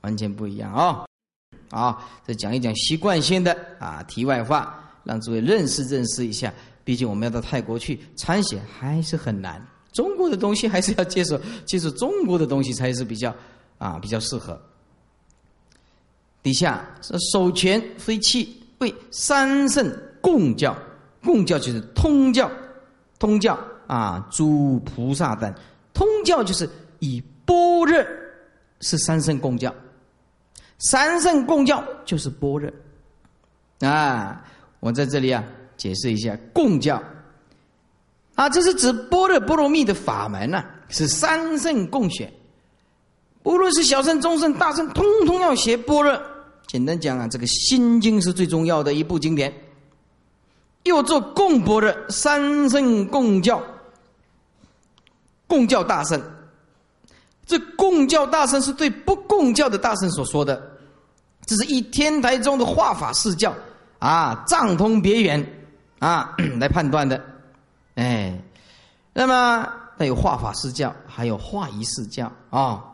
[0.00, 1.04] 完全不一样啊！
[1.68, 6.50] 啊，再讲一讲习惯性的啊，题外话，让诸位认识认识一下。
[6.82, 9.62] 毕竟我们要到泰国去参写还是很难，
[9.92, 13.34] 中国的东西还是要接受， 接受中国的东西才是比较
[13.76, 14.58] 啊比较适合。
[16.42, 18.63] 底下是手拳飞气。
[18.78, 20.76] 为三圣共教，
[21.22, 22.50] 共教就是通教，
[23.18, 25.52] 通教啊，诸菩萨等
[25.92, 28.04] 通教就是以般若
[28.80, 29.74] 是三圣共教，
[30.78, 34.44] 三圣共教就是般若啊。
[34.80, 35.42] 我在这里啊
[35.76, 37.02] 解释一下共教
[38.34, 42.30] 啊，这是指般若波罗蜜的法门呐，是三圣共学，
[43.44, 46.33] 无论是小圣、中圣、大圣，通通要学般若。
[46.66, 49.52] 简单讲啊，这个《心经》是最重要的一部经典。
[50.84, 53.62] 又做共博的三圣共教，
[55.46, 56.20] 共教大圣。
[57.46, 60.62] 这共教大圣是对不共教的大圣所说的，
[61.46, 63.54] 这是以天台中的化法释教
[63.98, 65.66] 啊，藏通别圆
[65.98, 67.22] 啊来判断的。
[67.94, 68.38] 哎，
[69.12, 72.84] 那么还有化法释教，还有化仪释教啊，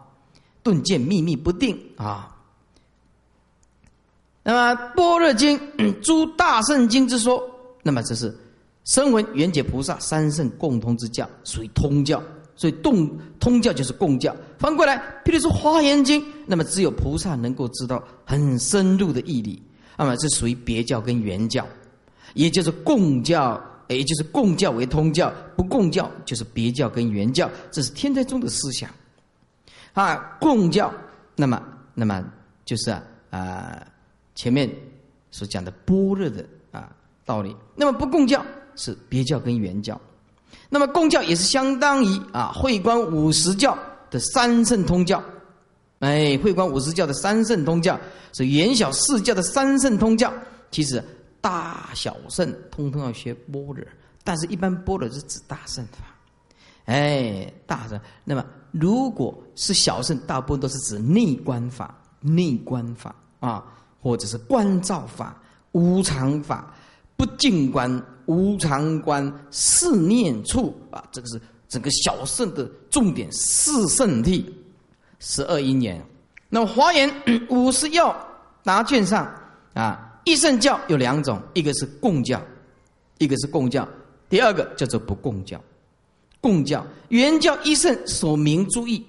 [0.62, 2.36] 顿见秘密不定啊。
[4.42, 5.60] 那么般若经
[6.02, 7.42] 诸大圣经之说，
[7.82, 8.36] 那么这是
[8.84, 12.22] 声闻缘觉菩萨三圣共通之教，属于通教。
[12.56, 14.36] 所以，动通教就是共教。
[14.58, 19.62] 反过来，譬如说《华严经》，那么只有菩萨能够知道很深入的义理，
[19.96, 21.66] 那么这属于别教跟原教，
[22.34, 28.90] 也就是共教，也就是共教为通教，不共教就是别教跟原教，这是天台宗的思想。
[29.94, 30.92] 啊，共教，
[31.36, 31.62] 那么，
[31.94, 32.22] 那么
[32.66, 32.90] 就是
[33.30, 33.86] 啊，
[34.40, 34.66] 前面
[35.30, 36.90] 所讲的般若的啊
[37.26, 37.54] 道理。
[37.76, 38.42] 那么不共教
[38.74, 40.00] 是别教跟原教。
[40.70, 43.78] 那么共教也是相当于啊会观五十教
[44.10, 45.22] 的三圣通教，
[45.98, 48.00] 哎，会观五十教的三圣通教
[48.32, 50.32] 是元小四教的三圣通教。
[50.70, 51.04] 其实
[51.42, 53.84] 大小圣通通要学般若，
[54.24, 55.98] 但是一般般若是指大圣法，
[56.86, 58.00] 哎，大圣。
[58.24, 63.64] 那么如果是小圣，大部分都是指内观法、内观法啊，
[64.00, 65.40] 或者是观照法、
[65.72, 66.74] 无常法、
[67.16, 68.02] 不净观。
[68.26, 74.44] 无常观四念处啊，这个是整个小圣的重点四圣谛，
[75.18, 76.00] 十二因缘。
[76.48, 77.12] 那么华严
[77.50, 78.16] 五十要
[78.62, 79.28] 答卷上
[79.74, 82.40] 啊，一圣教有两种，一个是共教，
[83.18, 83.88] 一个是共教，
[84.28, 85.60] 第二个叫做不共教。
[86.40, 89.04] 共教原教一圣所明诸义，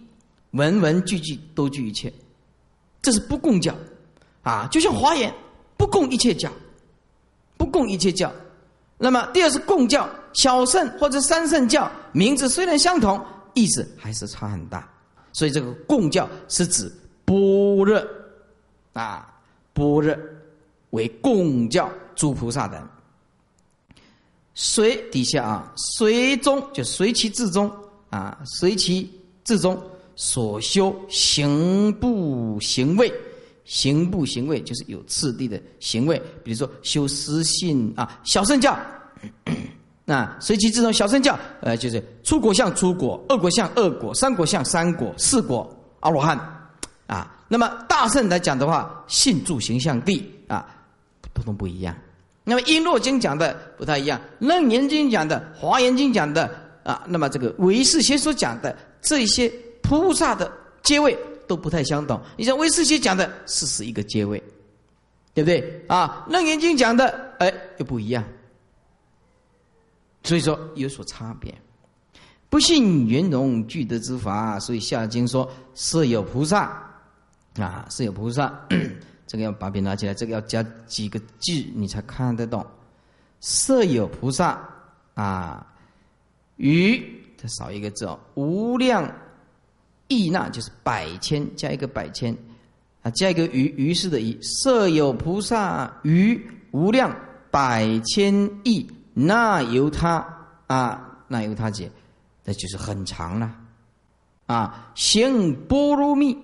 [0.51, 2.11] 文文句句都具一切，
[3.03, 3.75] 这是不共教
[4.43, 4.67] 啊。
[4.71, 5.33] 就像华严
[5.77, 6.51] 不共一切教，
[7.57, 8.31] 不共一切教。
[8.97, 13.19] 那么，第二是共教，小圣或者三圣教，名字虽然相同，
[13.55, 14.87] 意思还是差很大。
[15.33, 16.91] 所以，这个共教是指
[17.25, 17.35] 般
[17.83, 17.99] 若
[18.93, 19.27] 啊，
[19.73, 20.15] 般若
[20.91, 22.87] 为共教诸菩萨等。
[24.53, 27.71] 随底下啊，随中就随其至中
[28.09, 29.09] 啊，随其
[29.43, 29.81] 至中
[30.15, 33.11] 所修行不行位。
[33.63, 38.77] 行不行位就是有次第的行为，比如说修私信啊，小圣教，
[40.03, 45.69] 那随其自中小圣教，呃，就是出国相出国，二国相二国，三国相三国，四国
[45.99, 46.37] 阿罗汉
[47.07, 47.31] 啊。
[47.47, 50.65] 那么大圣来讲的话，信住形象地啊，
[51.33, 51.95] 通通不一样。
[52.43, 56.49] 那么《璎珞经》讲的不太一样，《楞严经》讲的，《华严经》讲的
[56.83, 59.51] 啊，那么这个唯识学所讲的这些
[59.83, 61.17] 菩萨的阶位。
[61.51, 62.17] 都不太相同。
[62.37, 64.41] 你像威士忌讲的四十一个阶位，
[65.33, 66.25] 对不对啊？
[66.29, 68.23] 楞严经讲的哎又不一样，
[70.23, 71.53] 所以说有所差别。
[72.49, 76.71] 不信圆融具德之法，所以下经说色有菩萨
[77.57, 78.57] 啊，设有菩萨。
[79.27, 82.65] 这个要把笔拿起来，这个要加几个字你才看得懂。
[83.41, 84.57] 色有菩萨
[85.15, 85.67] 啊，
[86.55, 86.97] 于
[87.35, 89.13] 再少一个字哦，无量。
[90.11, 92.35] 亿那就是百千加一个百千，
[93.01, 96.39] 啊，加一个于于是的于，设有菩萨于
[96.71, 97.15] 无量
[97.49, 100.27] 百千亿，那由他
[100.67, 101.89] 啊，那由他解，
[102.43, 103.55] 那就是很长了，
[104.47, 106.37] 啊，行波罗蜜，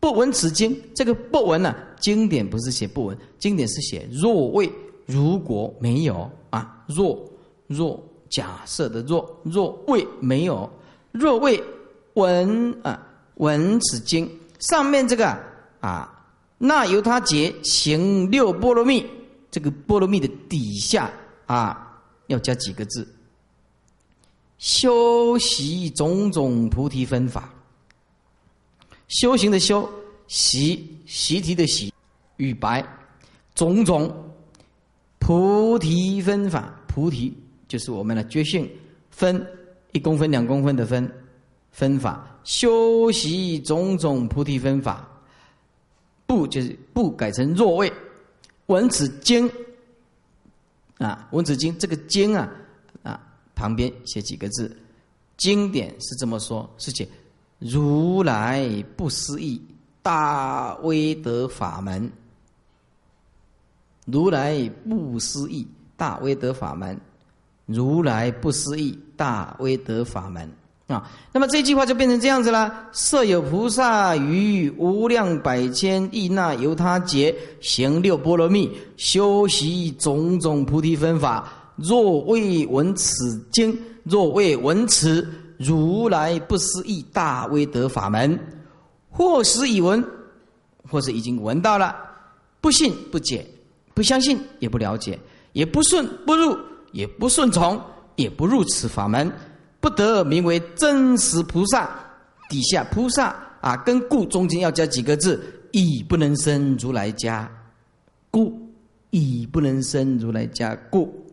[0.00, 4.68] 不闻此经，这个不闻呢，经典不是写不闻，经典是写若未，
[5.06, 6.28] 如果没有。
[6.50, 7.22] 啊，若
[7.66, 10.68] 若假设的若若未没有，
[11.12, 11.62] 若未。
[12.18, 13.00] 闻啊，
[13.36, 14.28] 闻此经
[14.58, 15.38] 上面这个
[15.80, 16.26] 啊，
[16.58, 19.06] 那由他结行六波罗蜜，
[19.52, 21.08] 这个波罗蜜的底下
[21.46, 23.06] 啊，要加几个字？
[24.58, 27.48] 修习种种菩提分法，
[29.06, 29.88] 修行的修，
[30.26, 31.94] 习习题的习，
[32.38, 32.84] 与白
[33.54, 34.12] 种种
[35.20, 37.32] 菩提分法，菩提
[37.68, 38.68] 就是我们的觉性
[39.10, 39.46] 分
[39.92, 41.08] 一公分、两公分的分。
[41.78, 45.08] 分法修习种种菩提分法，
[46.26, 47.92] 不就是不改成若位？
[48.66, 49.48] 闻此经
[50.98, 52.50] 啊，闻此经这个经啊
[53.04, 53.20] 啊
[53.54, 54.76] 旁边写几个字，
[55.36, 57.08] 经典是这么说，是写
[57.60, 59.62] 如来不思议
[60.02, 62.10] 大威德法门，
[64.04, 65.64] 如来不思议
[65.96, 67.00] 大威德法门，
[67.66, 70.50] 如来不思议大威德法门。
[70.88, 81.46] 啊，那么这句话就变成这样子了：设有菩萨于无量百千亿那由他劫行六波罗蜜，修习种种菩提分法。
[81.76, 85.28] 若未闻此经，若未闻此
[85.58, 88.38] 如来不思议大威德法门，
[89.10, 90.02] 或是已闻，
[90.90, 91.94] 或是已经闻到了，
[92.62, 93.46] 不信不解，
[93.92, 95.18] 不相信也不了解，
[95.52, 96.58] 也不顺不入，
[96.92, 97.78] 也不顺从，
[98.16, 99.30] 也不入此法门，
[99.88, 101.88] 不得名为真实菩萨。
[102.50, 107.50] 底下菩萨啊，跟故中间要加几个字，已不能生如来家，
[108.30, 108.70] 故
[109.10, 111.26] 已不能生如来家故。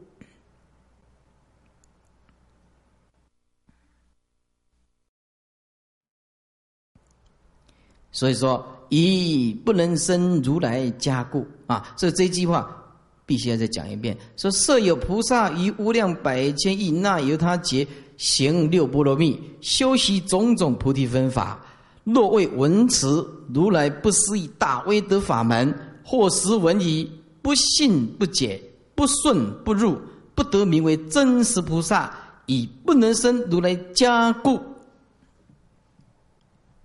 [8.12, 12.85] 所以说，以不能生如来家故啊，所以这句话
[13.26, 14.18] 必须要再讲一遍。
[14.38, 21.60] 说设有菩萨于无量百千亿那由他劫行六波罗蜜，修习种种菩提分法。
[22.04, 23.08] 若为闻持
[23.54, 25.74] 如来不思议大威德法门，
[26.04, 27.12] 或识闻已，
[27.42, 28.62] 不信不解，
[28.94, 30.00] 不顺不入，
[30.36, 32.14] 不得名为真实菩萨。
[32.48, 34.62] 以不能生如来家故。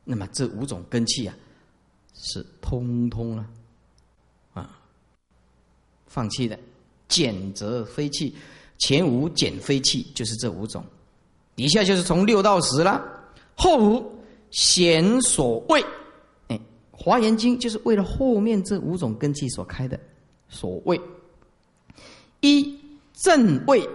[0.05, 1.37] 那么这五种根器啊，
[2.15, 3.45] 是通通，啊，
[6.11, 6.59] 放弃的，
[7.09, 8.35] 减则非气，
[8.79, 10.85] 前五减非气，就是这五种。
[11.55, 13.01] 底下就是从六到十了，
[13.55, 14.19] 后五
[14.51, 15.81] 显所谓，
[16.49, 16.57] 哎，
[16.91, 19.99] 《华严经》就是为了后面这五种根基所开的。
[20.49, 21.01] 所谓
[22.41, 22.77] 一
[23.15, 23.89] 正位，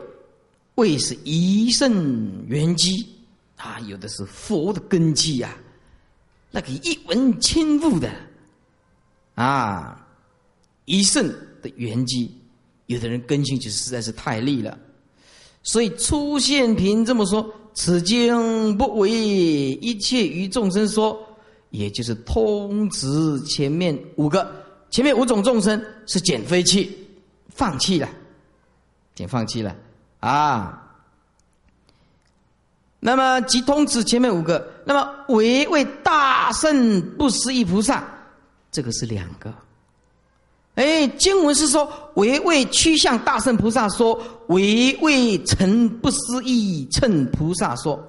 [0.76, 3.06] 位是一圣元机
[3.58, 5.58] 啊，有的是佛的根基呀。
[6.50, 8.10] 那个一文轻物的
[9.34, 10.08] 啊，
[10.86, 11.30] 一圣
[11.66, 12.32] 的圆机，
[12.86, 14.78] 有的人根性就实在是太利了，
[15.64, 21.18] 所以出现品这么说：此经不为一切于众生说，
[21.72, 24.50] 也就是通指前面五个，
[24.92, 26.96] 前面五种众生是减废气，
[27.50, 28.08] 放弃了，
[29.16, 29.76] 减放弃了
[30.20, 30.84] 啊。
[33.00, 38.08] 那么即通指前面五个，那么为为大圣不思议菩萨，
[38.72, 39.52] 这个是两个。
[40.76, 48.02] 哎，经文是说唯为趋向大圣菩萨说，唯为成不思议乘菩萨说，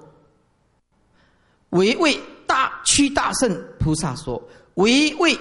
[1.70, 4.42] 唯为大趋大圣菩萨说，
[4.74, 5.38] 唯为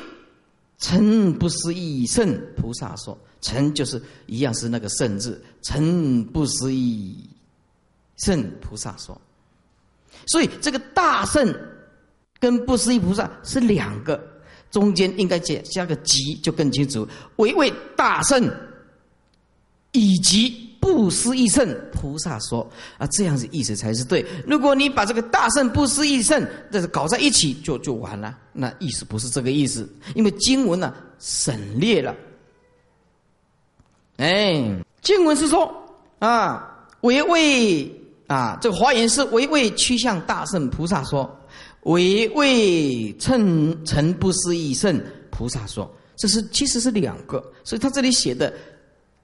[0.77, 7.27] 成不思议圣菩萨说，成就是一样是那个圣字，成不思议
[8.17, 9.19] 圣菩萨说。
[10.27, 11.53] 所以这个大圣
[12.39, 14.23] 跟不思议菩萨是两个，
[14.75, 17.07] 中间应该加加个吉就更清楚。
[17.37, 18.45] 唯为大圣
[19.93, 24.25] 以及不思议圣菩萨说啊，这样子意思才是对。
[24.45, 28.37] 如果你把这个大圣不思议圣这是搞在一起，就就完了。
[28.51, 32.13] 那意思不是这个意思，因为经文呢省略了。
[34.17, 34.61] 哎，
[35.01, 35.73] 经文是说
[36.19, 37.89] 啊，唯为。
[38.27, 41.29] 啊，这个华严是唯为趋向大圣菩萨说，
[41.85, 48.53] 为为称成不思议圣菩萨说，这是其实是两个，所以他这里写的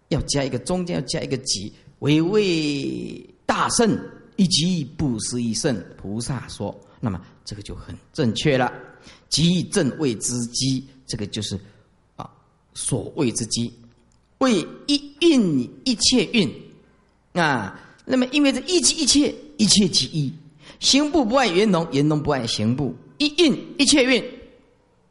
[0.10, 4.00] 要加一个中间要加一个即，唯为大圣
[4.36, 8.72] 以及不思议圣菩萨说，那么这个就很正确了，
[9.30, 11.60] 即正谓之机，这个就是
[12.16, 12.30] 啊
[12.74, 13.74] 所谓之机，
[14.38, 16.48] 为一运一切运
[17.34, 17.88] 啊。
[18.04, 20.34] 那么，因为这一即一切，一切即一，
[20.82, 24.22] 行部不爱圆融，圆融不爱行部，一运一切运，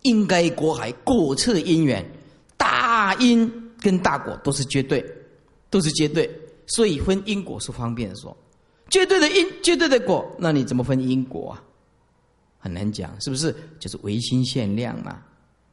[0.03, 2.05] 应该果海果测因缘，
[2.57, 3.51] 大因
[3.81, 5.03] 跟大果都是绝对，
[5.71, 6.29] 都是绝对，
[6.66, 8.37] 所以分因果是方便说，
[8.89, 11.62] 绝对的因，绝对的果，那你怎么分因果啊？
[12.59, 13.55] 很难讲，是不是？
[13.79, 15.23] 就是唯心限量嘛，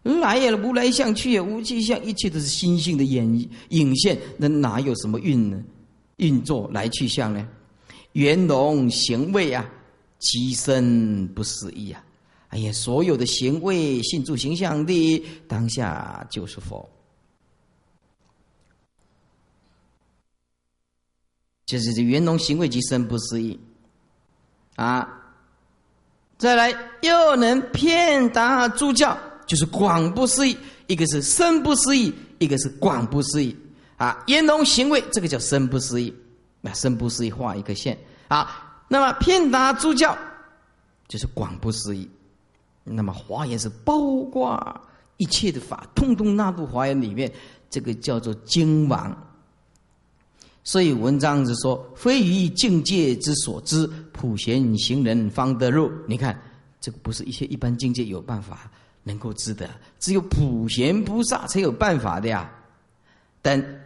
[0.03, 5.59] 来也无来相，去也无去相，一切都是心性的影影现，那哪有什么运呢？
[6.17, 7.45] 运作来去相呢？
[8.13, 9.69] 圆融行位啊，
[10.19, 12.03] 其身不思议啊！
[12.49, 16.89] 哎呀，所有的行为、信住形象的当下就是佛，
[21.65, 23.59] 就是这圆融行为即身不思议
[24.75, 25.07] 啊！
[26.37, 33.55] 再来又能骗达诸教，就是广不思议，一个是深不思议，一个是广不思议。
[33.97, 36.13] 啊，言容行为，这个叫生不思议。
[36.61, 37.97] 那生不思议，画一个线。
[38.27, 40.17] 啊，那么遍达诸教，
[41.07, 42.09] 就是广不思议。
[42.83, 44.81] 那么华严是包括
[45.17, 47.31] 一切的法，通通纳入华严里面，
[47.69, 49.15] 这个叫做经王。
[50.63, 55.91] 所以文章是说，非于境界之所知，普贤行人方得入。
[56.07, 56.39] 你看，
[56.81, 58.69] 这个不是一些一般境界有办法
[59.03, 59.69] 能够知的，
[59.99, 62.51] 只有普贤菩萨才有办法的呀。
[63.41, 63.79] 等。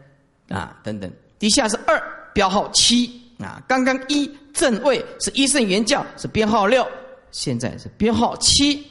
[0.49, 1.97] 啊，等等，底下是二
[2.33, 6.87] 标号七啊，刚刚一正位是一圣元教是编号六，
[7.31, 8.85] 现在是编号七，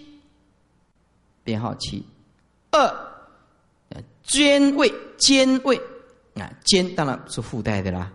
[1.44, 2.04] 编号七，
[2.70, 2.92] 二
[4.22, 5.76] 监位监位
[6.34, 8.10] 啊监当然是附带的啦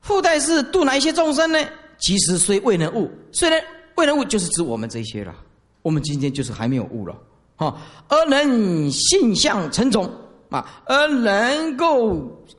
[0.00, 1.58] 附带是度哪一些众生呢？
[1.98, 3.62] 其实虽未能悟，虽然
[3.96, 5.34] 未能悟，就是指我们这些了。
[5.82, 7.18] 我们今天就是还没有悟了，
[7.56, 10.10] 哈，而能性相成种
[10.50, 12.14] 啊，而能够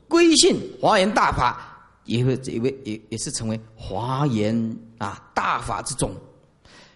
[0.08, 1.71] 归信华严大法，
[2.04, 6.12] 也会也会也也是成为华严啊大法之种。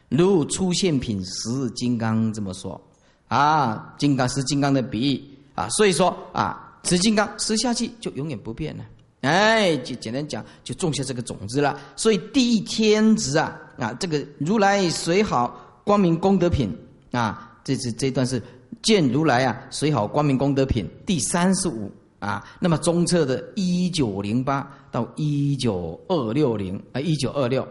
[0.08, 2.80] 如出现品十金刚这么说
[3.28, 8.84] 啊，金刚是金刚的比喻啊，所以说啊，十金刚吃下去就永远不变了。
[9.22, 11.76] 哎，就简单讲，就种下这个种子了。
[11.96, 16.72] 所以第一天子啊啊，这个如来随好光明功德品
[17.10, 18.40] 啊，这是这段是
[18.82, 21.90] 见如来啊随好光明功德品第三十五
[22.26, 22.44] 啊。
[22.58, 27.66] 那么中册的一九零八到一九二六零啊，一九二六。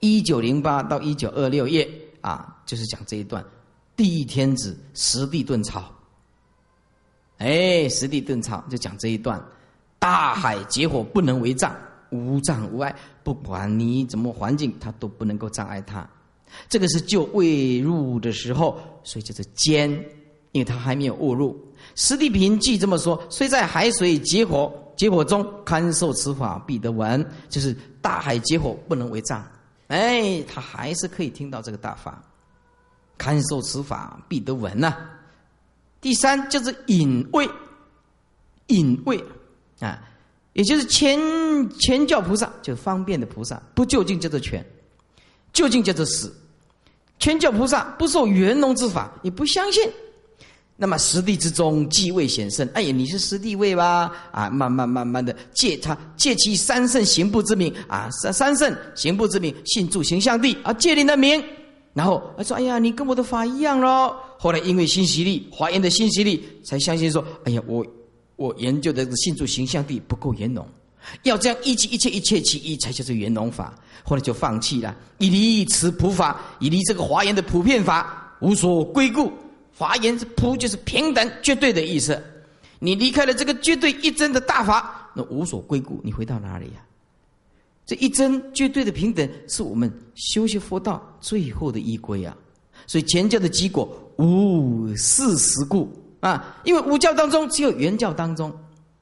[0.00, 1.88] 一九零八到一九二六页
[2.20, 3.42] 啊，就是讲这一段，
[3.96, 5.82] 第一天子实地顿超。
[7.38, 9.42] 哎，实地顿超就讲这一段，
[9.98, 11.74] 大海结火不能为障，
[12.10, 16.06] 无障无碍，不管你怎么环境，它都不能够障碍它。
[16.68, 19.90] 这个是就未入的时候，所以叫做坚，
[20.52, 21.58] 因为它还没有误入。
[21.94, 29.44] 实地平记这么说，虽在海水结火结火中堪受此法，必得闻，就是大海结火不能为障。
[29.88, 32.22] 哎，他还是可以听到这个大法，
[33.18, 34.96] 堪受此法必得闻呐。
[36.00, 37.48] 第三就是隐位，
[38.68, 39.22] 隐位
[39.80, 40.02] 啊，
[40.54, 41.18] 也就是前
[41.78, 44.64] 前教菩萨，就方便的菩萨，不究竟叫做全，
[45.52, 46.34] 究竟叫做死。
[47.18, 49.82] 前教菩萨不受圆融之法，也不相信。
[50.76, 52.68] 那么实地之中，即位显圣。
[52.74, 54.10] 哎呀，你是实地位吧？
[54.32, 61.40] 啊，慢慢慢慢的借他借其三圣行部之名啊，三三圣行部之名，信住形象地啊，借你的名，
[61.94, 64.16] 然后他说：哎呀，你跟我的法一样喽。
[64.38, 67.86] 后来因为信息力，华严的信息力，才相信说：哎呀，我
[68.34, 70.66] 我研究的信住形象地不够圆融，
[71.22, 73.72] 要这样一即一切，一切其一，才叫做圆融法。
[74.02, 79.30] 后来就放弃了，以离此普法，以离这个华严的普遍法，无所归故。
[79.82, 82.22] 华严是普，就是平等、绝对的意思。
[82.78, 86.80] 你离开了这个绝对一真的大法，那无所归故，你回到哪里呀？
[87.84, 92.32] 这一真绝对的平等，是我们修习佛道最后的依归啊。
[92.86, 98.56] 所以前教的结果无事实故啊，因为五教当中只有原教当中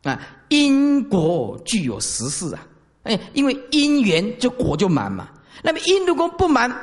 [0.04, 0.18] 啊，
[0.48, 2.66] 因果具有实事啊。
[3.02, 5.28] 哎，因为因缘就果就满嘛。
[5.62, 6.74] 那么因如果不满。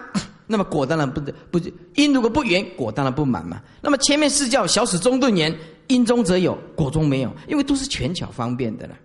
[0.50, 1.60] 那么果当然不得不
[1.96, 3.62] 因如果不圆果当然不满嘛。
[3.82, 5.54] 那么前面四教小始中顿圆，
[5.88, 8.96] 因中则有，果中没有，因为都是权巧方便的了。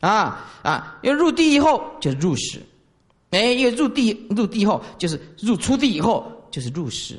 [0.00, 2.60] 啊啊，因为入地以后就是入始，
[3.30, 7.16] 哎，因为入地入地后就是入出地以后就是入始。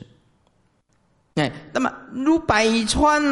[1.36, 3.24] 哎，那么如百川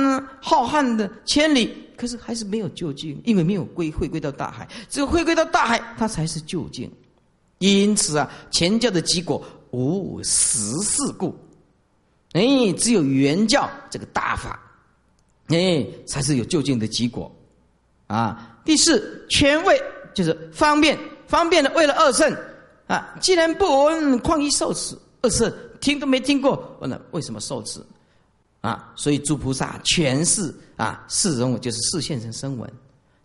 [0.42, 6.92] 浩瀚的千里，可是还是没有究竟，因为没有归回归到大海，只有回归到大海，它才是究竟。
[7.60, 9.44] 因此啊，前教的结果。
[9.72, 11.36] 无实事故，
[12.34, 12.42] 哎，
[12.78, 14.60] 只有原教这个大法，
[15.48, 17.32] 哎，才是有究竟的结果
[18.08, 18.58] 啊。
[18.66, 19.82] 第四，权位
[20.14, 20.98] 就是方便，
[21.28, 22.36] 方便的为了二圣
[22.88, 23.16] 啊。
[23.20, 24.98] 既然不闻，况于受持？
[25.22, 27.80] 二圣听都没听过，问了为什么受持
[28.62, 28.92] 啊？
[28.96, 32.72] 所以诸菩萨全是啊，世人就是视现成声闻，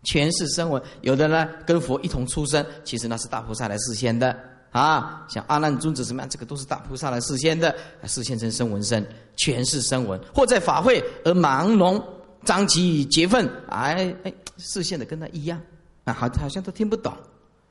[0.03, 0.81] 全是声闻。
[1.01, 4.37] 有的呢跟佛一同出生，其实那是大菩萨来示现的。
[4.75, 7.73] 啊，像阿难尊者什么样，这个都是大菩萨来示现的，
[8.03, 9.07] 示现成声闻身，
[9.37, 12.03] 全是声闻，或在法会而盲聋
[12.43, 15.57] 张其结愤，哎哎，示现的跟他一样，
[16.03, 17.13] 啊，好好像都听不懂，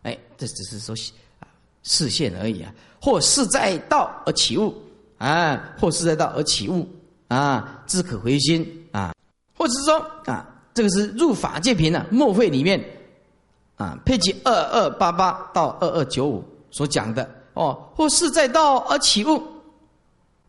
[0.00, 0.94] 哎，这只是说
[1.40, 1.48] 啊
[1.82, 4.74] 示现而已啊，或是在道而起悟，
[5.18, 6.88] 啊，或是在道而起悟，
[7.28, 9.12] 啊，自可回心啊，
[9.54, 12.82] 或者是说啊，这个是入法界品呢，末会里面
[13.76, 16.42] 啊，配集二二八八到二二九五。
[16.74, 19.40] 所讲的哦，或是在道而起悟，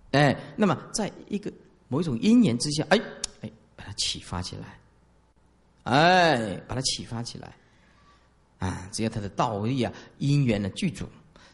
[0.09, 1.53] 哎，那么在一个
[1.87, 2.99] 某一种因缘之下，哎
[3.41, 4.79] 哎，把它启发起来，
[5.83, 7.55] 哎，把它启发起来，
[8.57, 11.05] 啊，只要他的道力啊，因缘的具足，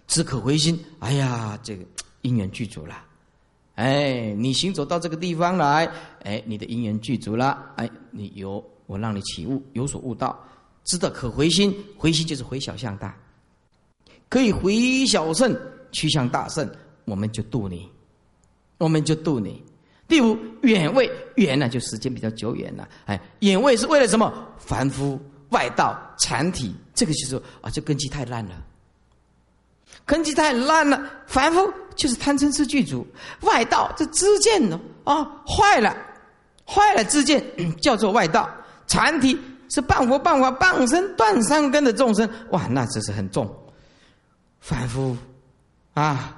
[0.08, 1.84] 只可回心，哎呀，这个
[2.22, 2.96] 因缘具足了，
[3.76, 5.86] 哎，你行走到这个地方来，
[6.24, 10.42] 哎，你的因缘具足了，哎，你有我让你起悟，有所悟道，
[10.86, 13.14] 知道可回心，回心就是回小向大。
[14.32, 15.54] 可以回小圣，
[15.92, 16.66] 趋向大圣，
[17.04, 17.92] 我们就渡你，
[18.78, 19.62] 我们就渡你。
[20.08, 22.88] 第五远位远呢，就时间比较久远了。
[23.08, 24.34] 哎，远位是为了什么？
[24.58, 25.20] 凡夫
[25.50, 28.56] 外道残体，这个就是啊，这根基太烂了，
[30.06, 31.04] 根基太烂了。
[31.28, 33.06] 凡夫就是贪嗔痴具足，
[33.42, 35.94] 外道这知见呢啊坏了，
[36.66, 37.44] 坏了知见
[37.84, 38.50] 叫做外道，
[38.88, 43.54] 残体是半佛半法半身断三根的众生，哇，那这是很重，
[44.62, 45.18] 凡夫
[45.94, 46.38] 啊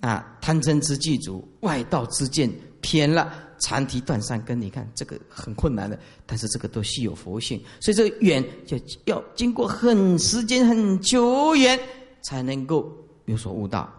[0.00, 2.48] 啊，贪嗔痴具足，外道之见
[2.80, 11.80] 偏了，禅提断三根，你看这个很困难的，但是这个都稀有佛性，所以这个远就要经过很时间很久远
[12.22, 12.92] 才能够
[13.24, 13.92] 有所悟道。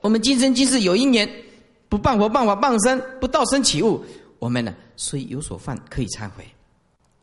[0.00, 1.28] 我们今生今世有一年
[1.88, 4.04] 不办佛办法办身不道生起悟，
[4.38, 6.46] 我们呢虽有所犯可以忏悔，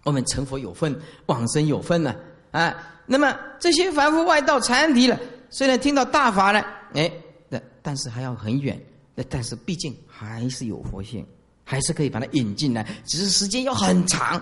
[0.03, 2.13] 我们成佛有份，往生有份呢
[2.51, 2.75] 啊。
[3.07, 6.59] 那么这些凡夫外道残敌了，虽然听到大法了，
[6.93, 7.11] 哎，
[7.49, 8.79] 那但是还要很远，
[9.15, 11.25] 那但是毕竟还是有佛性，
[11.63, 14.39] 还是可以把它引进来，只是时间要很长。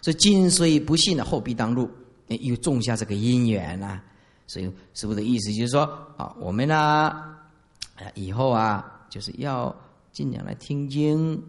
[0.00, 1.88] 所以今虽不信呢，后必当入，
[2.26, 4.02] 又种下这个因缘啊。
[4.46, 4.64] 所以
[4.94, 5.82] 师父的意思就是说
[6.16, 7.32] 啊，我们呢。
[8.14, 9.74] 以后啊，就是要
[10.12, 11.42] 尽量来听经，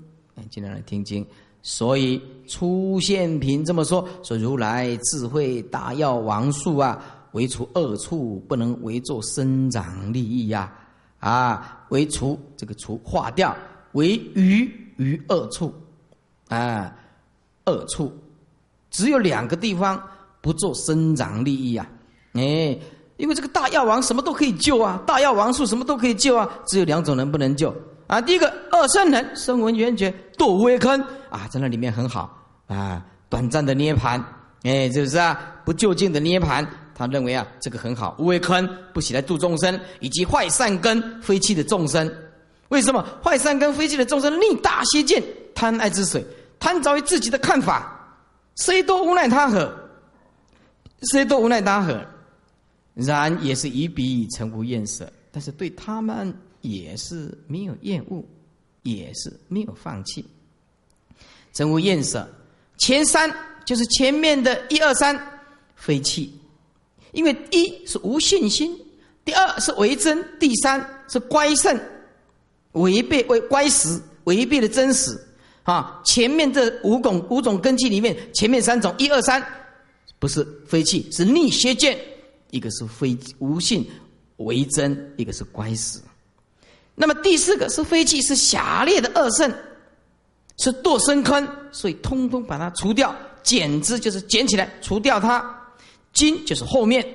[0.50, 1.28] 尽量来听经。
[1.70, 6.98] 所以出现品这么说：说如来智慧大药王术啊，
[7.34, 10.74] 唯除恶处，不能为作生长利益呀！
[11.20, 13.54] 啊，唯除这个除化掉，
[13.92, 14.64] 为余
[14.96, 15.74] 于恶处
[16.48, 16.96] 啊，
[17.66, 18.14] 恶处
[18.90, 20.02] 只有两个地方
[20.40, 21.86] 不做生长利益啊，
[22.32, 22.80] 哎。
[23.18, 27.76] 因为这个大药王什么都可以救啊，大药王术什么都可以救啊，只有两种人不能救
[28.08, 28.20] 啊。
[28.20, 31.00] 第一个二圣人声闻缘觉堕无为坑
[31.30, 32.38] 啊，在那里面很好
[32.68, 34.24] 啊，短暂的涅盘，
[34.64, 35.40] 哎，是不是啊？
[35.66, 42.12] 不究竟的涅盘，他认为啊，这个很好，无为坑不起来度众生，以及坏善根飞气的众生。
[42.70, 46.26] 为什么坏善根飞气的众生逆大邪见贪爱之水，
[46.60, 47.94] 贪着于自己的看法，
[48.56, 49.74] 谁都无奈他何，
[51.12, 52.00] 谁都无奈他何。
[52.94, 56.34] 然也是以彼成无厌舍，但是对他们
[56.68, 58.22] 也是没有厌恶，
[58.84, 60.26] 也是没有放弃。
[61.54, 62.28] 成无厌舍，
[62.78, 63.34] 前三
[63.66, 65.18] 就是前面的一二三
[65.78, 66.38] 非气，
[67.14, 68.78] 因为一是无信心，
[69.24, 71.80] 第二是为真，第三是乖胜，
[72.74, 75.18] 违背为乖实，违背了真实
[75.64, 76.02] 啊。
[76.04, 79.42] 前面这五种五种根基里面，前面三种一二三
[80.20, 81.98] 不是非气，是逆邪见。
[82.52, 83.90] 一个是非无信
[84.38, 86.02] 为真，一个是乖死。
[87.00, 89.54] 那么第四个是非气，是狭劣的恶圣，
[90.58, 95.46] 是堕深坑，所以通通把它除掉，减之就是捡起来，除掉它。
[96.12, 97.06] 金就是后面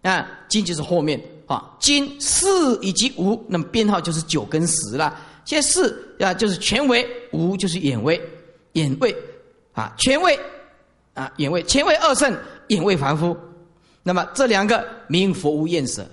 [0.00, 5.14] 啊，金就是后面啊，金四以及无，那么编号就是九跟十了。
[5.44, 8.18] 现在四啊就是权威，无就是眼位，
[8.72, 9.14] 眼位
[9.72, 10.40] 啊权位
[11.12, 12.34] 啊眼位，前位二圣，
[12.68, 13.36] 眼位凡夫。
[14.02, 16.08] 那么这两个名佛无厌舍，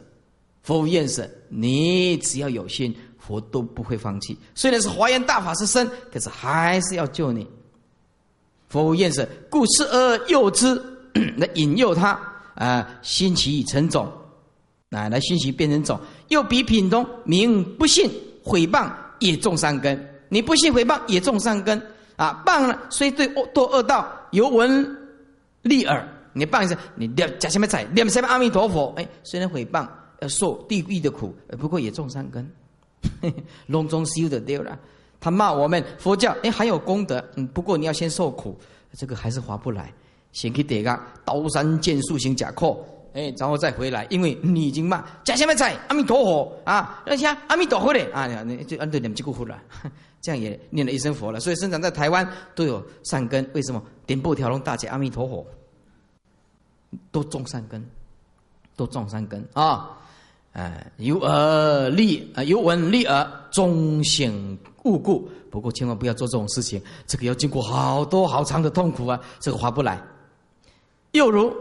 [0.63, 2.93] 佛无厌舍，你只要有心，
[3.26, 4.38] 佛都不会放弃。
[4.53, 7.47] 虽然是华严大法师身，可是还是要救你。
[8.69, 10.76] 佛无厌舍，故吃而诱之，
[11.38, 12.19] 来引诱他
[12.55, 14.11] 啊，兴起成种，
[14.91, 15.99] 啊，来兴起变成种。
[16.28, 18.09] 又比品中名不信
[18.43, 19.97] 毁谤也种善根，
[20.30, 21.82] 你不信毁谤也种善根
[22.15, 22.43] 啊。
[22.45, 24.97] 谤了虽对恶堕恶道犹闻
[25.61, 26.07] 利耳。
[26.38, 28.93] 你谤一下，你念加什么财，念什么阿弥陀佛？
[28.97, 29.88] 哎，虽然诽谤
[30.19, 32.45] 要受地狱的苦，不过也种善根，
[33.68, 34.78] 隆中修的丢了。
[35.20, 38.58] 他骂我们佛教，哎，还有功德，嗯，不过你要先受苦，
[38.93, 39.91] 这个还是划不来。
[40.32, 49.60] 先去得个刀山剑树行假阔，哎，然后再回来，因为你已经骂加什么菜，阿弥陀佛啊，那些阿弥陀佛嘞啊，你就按对念几个佛了，
[50.22, 51.39] 这样也念了一声佛了。
[51.39, 53.82] 所以生长在台湾都有善根，为什么？
[54.06, 55.45] 点布条龙大姐阿弥陀佛。
[57.12, 57.86] 都种善根，
[58.78, 59.97] 都种善根啊！
[60.56, 64.32] 哎，有而立啊，有闻立而，忠显
[64.84, 65.30] 勿故。
[65.51, 70.01] 不过千万不要做这种事情，这个要经过好多好长的痛苦啊，这个划不来。
[71.12, 71.53] 又如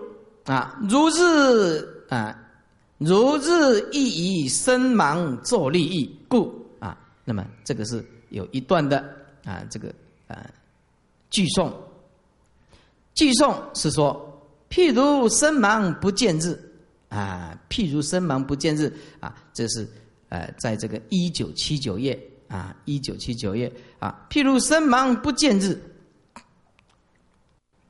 [0.44, 2.38] 啊，如日啊，
[2.98, 6.96] 如日亦以身盲作利益故啊。
[7.24, 8.98] 那么这个是有一段的
[9.44, 9.92] 啊，这个
[10.28, 10.38] 啊，
[11.30, 11.68] 句诵，
[13.12, 14.30] 句诵是说。
[14.70, 16.58] 譬如身盲不见日，
[17.14, 19.88] 啊，譬如身盲不见日，啊，这是
[20.30, 25.80] 呃，在这个一九七九页啊，一九七九页啊，譬如身盲不见日，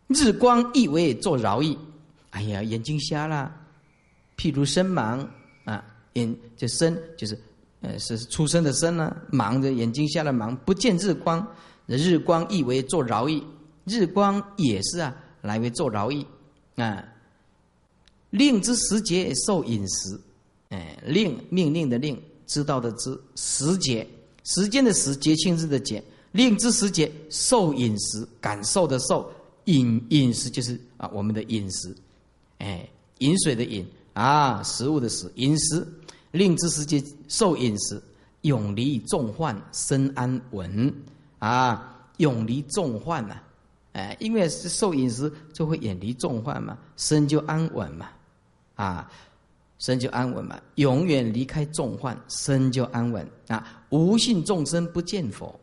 [0.08, 1.78] 日光亦为作饶益。
[2.30, 3.50] 哎呀，眼睛瞎了，
[4.36, 5.26] 譬如身盲
[5.64, 7.38] 啊，眼就身就是
[7.80, 11.46] 呃是出生的生呢，盲的眼睛瞎了盲，不见日光，
[11.86, 13.42] 日光亦为作饶益，
[13.84, 16.26] 日光也是啊，来为作饶益。
[16.76, 17.02] 啊，
[18.34, 20.20] 令之时节受饮食，
[20.70, 24.04] 哎，令命令的令，知道的知时节，
[24.42, 29.30] 时间的时节庆日的节，令之时节，受饮食，感受的受，
[29.66, 31.94] 饮饮食就是啊我们的饮食，
[32.58, 33.86] 哎，饮水的饮。
[34.14, 35.84] 啊，食物的食，饮食，
[36.30, 38.00] 令之时节，受饮食，
[38.42, 40.94] 永离众患，身安稳。
[41.40, 43.36] 啊，永离众患呐，
[43.92, 48.08] 哎，因为受饮食就会远离众患嘛，身就安稳嘛，
[48.74, 49.10] 啊。
[49.80, 53.84] 身就安稳嘛，永远离开众患，身就安稳啊！
[53.90, 55.54] 无信众生不见佛，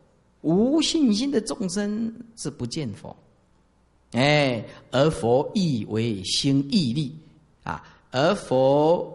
[0.42, 3.16] 无信心的众生是不见佛，
[4.12, 7.12] 哎，而佛亦为心毅力
[7.64, 7.82] 啊，
[8.12, 9.10] 而佛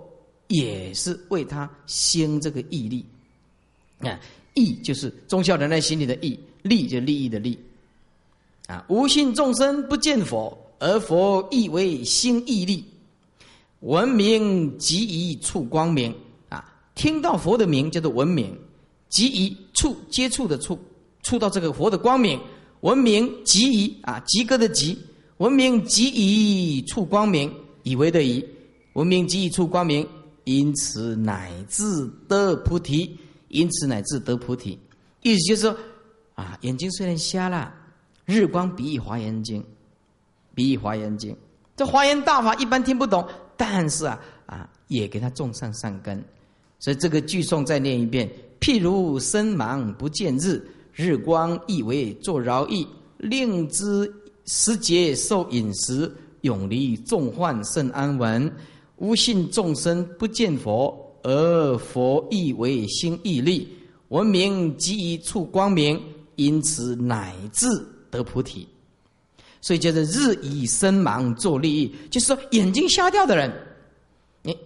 [0.47, 3.05] 也是为他兴这个毅力
[3.99, 4.19] 啊，
[4.55, 7.57] 义就是忠孝仁爱心里的义，利就利益的利
[8.65, 8.83] 啊！
[8.89, 12.83] 无信众生不见佛，而佛亦为心毅力。
[13.81, 16.13] 闻名即以触光明
[16.49, 16.65] 啊！
[16.95, 18.57] 听到佛的名叫做闻名，
[19.07, 20.79] 即以触接触的触，
[21.21, 22.39] 触到这个佛的光明。
[22.81, 24.97] 闻名即以啊，及格的及，
[25.37, 27.53] 闻名即以触光明，
[27.83, 28.43] 以为的以，
[28.93, 30.07] 闻名即以触光明，
[30.43, 33.15] 因此乃至得菩提，
[33.49, 34.79] 因此乃至得菩提。
[35.21, 35.77] 意思就是说
[36.35, 37.73] 啊，眼睛虽然瞎了，
[38.25, 39.63] 日光比翼华严经，
[40.55, 41.35] 比翼华严经，
[41.75, 43.27] 这华严大法一般听不懂。
[43.57, 46.23] 但是啊啊，也给他种上善根，
[46.79, 48.29] 所以这个句诵再念一遍：
[48.59, 50.61] 譬如身盲不见日，
[50.93, 52.87] 日光亦为作饶益，
[53.17, 54.09] 令之
[54.45, 56.09] 时节受饮食，
[56.41, 58.49] 永离众患甚安稳。
[58.97, 63.67] 无信众生不见佛，而佛亦为心亦力，
[64.07, 66.01] 闻名即以触光明，
[66.35, 67.67] 因此乃至
[68.09, 68.67] 得菩提。
[69.67, 73.51] 所以叫做日以身盲做利益，就是说眼睛瞎掉的人，
[74.41, 74.57] 你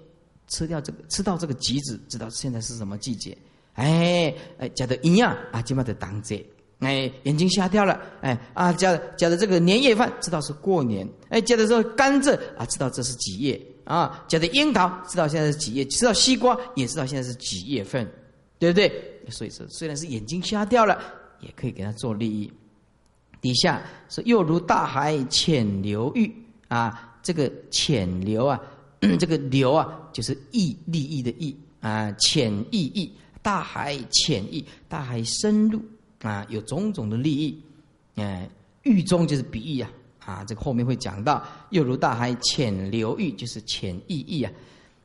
[0.47, 3.35] 吃掉这个吃到这个橘子，知道现在是什么季节？
[3.73, 6.45] 哎哎，叫的营养啊，起码得当节。
[6.81, 11.09] 哎，眼睛瞎掉了，哎啊，叫叫的这个年夜饭，知道是过年。
[11.29, 14.23] 哎，叫的说甘蔗啊，知道这是几月啊？
[14.27, 15.83] 叫的樱桃，知道现在是几月？
[15.85, 18.07] 吃到西瓜也知道现在是几月份，
[18.59, 18.91] 对不对？
[19.31, 21.01] 所以说，虽然是眼睛瞎掉了，
[21.39, 22.51] 也可以给他做利益。
[23.41, 26.31] 底下是又如大海浅流域
[26.67, 28.61] 啊，这个浅流啊，
[29.19, 33.11] 这个流啊，就是意利益的意啊，浅益益，
[33.41, 35.81] 大海浅意，大海深入
[36.21, 37.59] 啊，有种种的利益，
[38.15, 38.47] 哎，
[38.83, 39.91] 域中就是比喻啊，
[40.23, 44.51] 啊，这个后面会讲到，又如大海浅流域，就是浅意义啊。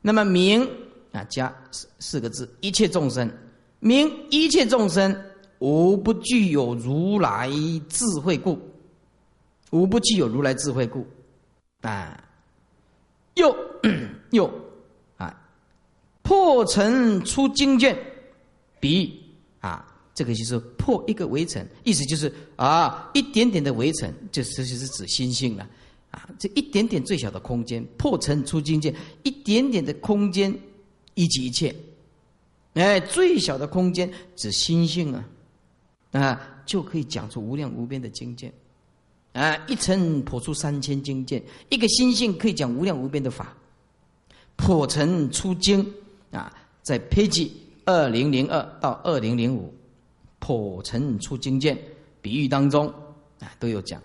[0.03, 0.68] 那么明
[1.12, 3.30] 啊，加四四个字，一切众生，
[3.80, 5.18] 明一切众生。
[5.59, 7.51] 无不具有如来
[7.89, 8.59] 智慧故，
[9.71, 11.07] 无不具有如来智慧故，
[11.81, 12.23] 啊，
[13.37, 13.57] 又
[14.33, 14.53] 又
[15.17, 15.35] 啊，
[16.23, 17.97] 破尘出经卷，
[18.79, 19.19] 比
[19.61, 25.67] 啊，这个就是破一个围城，意思就是啊，一点点的围城，就这就是指心性了，
[26.11, 30.55] 啊，这一点点最小的空间，破尘出经卷，一点点的空间，
[31.15, 31.75] 以及一切，
[32.75, 35.25] 哎，最小的空间指心性啊。
[36.21, 38.53] 啊，就可以讲出无量无边的经见，
[39.33, 43.55] 啊，一层破出三千经见，一个心性可以讲无量无边的法，
[44.57, 45.85] 破尘出经
[46.31, 46.53] 啊，
[46.83, 47.51] 在 page
[47.85, 49.73] 二零零二到二零零五，
[50.39, 51.77] 破尘出经见
[52.21, 52.87] 比喻当中
[53.41, 54.01] 啊都有讲，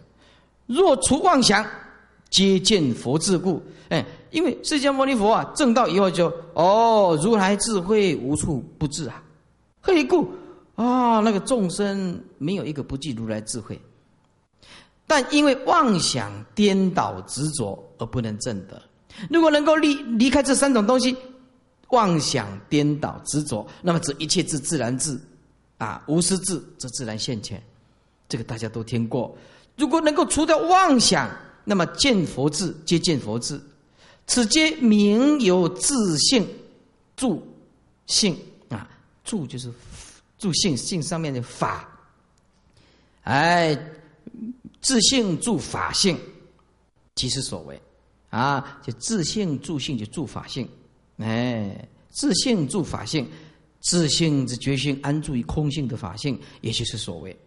[0.67, 1.65] 若除妄想，
[2.29, 3.61] 皆见佛智故。
[3.89, 9.21] 哎，因为释迦牟尼佛啊正道以后就哦，如来智慧无处不至啊，
[9.81, 10.29] 何以故？
[10.75, 13.79] 啊，那个众生没有一个不记如来智慧，
[15.05, 18.81] 但因为妄想颠倒执着而不能证得。
[19.29, 21.15] 如果能够离离开这三种东西，
[21.89, 25.19] 妄想颠倒执着，那么这一切自自然智
[25.77, 27.61] 啊，无私智则自然现前。
[28.29, 29.37] 这个大家都听过。
[29.75, 31.29] 如果能够除掉妄想，
[31.65, 33.59] 那么见佛智皆见佛智，
[34.25, 36.47] 此皆名有自性
[37.17, 37.45] 助
[38.07, 38.37] 性
[38.69, 38.89] 啊，
[39.25, 39.69] 助就是。
[40.41, 41.87] 助性性上面的法，
[43.25, 43.77] 哎，
[44.81, 46.17] 自性助法性，
[47.13, 47.79] 即是所谓
[48.31, 50.67] 啊，就自性助性就助法性，
[51.17, 53.29] 哎，自性助法性，
[53.81, 57.39] 自性之觉性安住于空性的法性，也就是所谓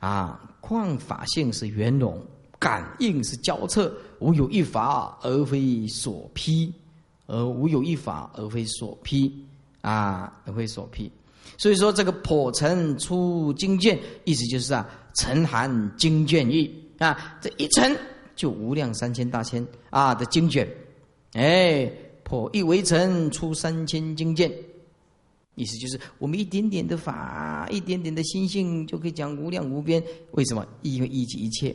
[0.00, 2.20] 啊，况法性是圆融，
[2.58, 6.74] 感应是交彻，无有一法而非所披，
[7.28, 9.32] 而无有一法而非所披。
[9.82, 11.12] 啊，而非所披。
[11.56, 17.96] 所以说，这个破尘出经卷，意思就是啊，尘含经卷意啊，这一尘
[18.34, 20.68] 就无量三千大千啊的经卷，
[21.32, 21.90] 哎，
[22.24, 24.50] 破一围尘出三千经卷，
[25.54, 30.02] 意思就是我们一点点的法，一点点的心性就可以讲无量无边。
[30.32, 30.66] 为什么？
[30.82, 31.74] 因为一即一切，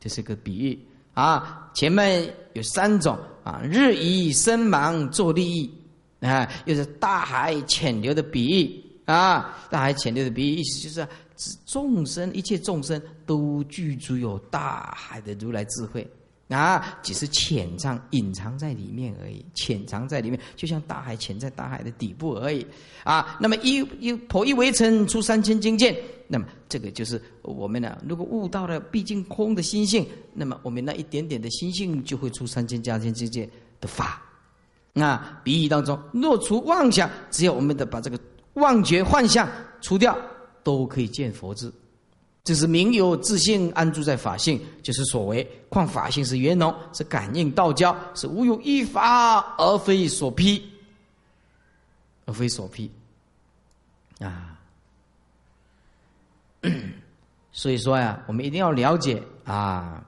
[0.00, 0.78] 这是个比喻
[1.14, 1.70] 啊。
[1.74, 5.70] 前面有三种啊，日以身芒做利益
[6.18, 9.58] 啊，又是大海潜流的比喻啊。
[9.70, 11.06] 大海潜流的比喻，意思就是
[11.36, 16.06] 指众生一切众生都具足有大海的如来智慧。
[16.48, 22.66] 啊，只是潜藏、隐藏在里面而已，潜藏在里面，就像大海潜在大海的底部而已。
[23.04, 25.96] 啊，那么一一破一围城出三千金剑，
[26.26, 30.04] 那么这个就是我们呢，如果悟到了毕竟空的心性，
[30.34, 33.48] 那么我们那一点点的心性就会出三千加千境界
[33.80, 34.20] 的法。
[34.92, 38.18] 那比喻当中，若除妄想，只要我们的把这个
[38.60, 39.48] 妄觉幻象
[39.80, 40.16] 除掉，
[40.62, 41.72] 都可以见佛智。
[42.42, 50.62] 就是明有自性安住在法性，就是所谓况法性是圆融，是感应道交，是无有一法而非所披，
[52.24, 52.90] 而非所披
[54.18, 54.58] 啊。
[57.52, 60.02] 所以说呀，我们一定要了解啊。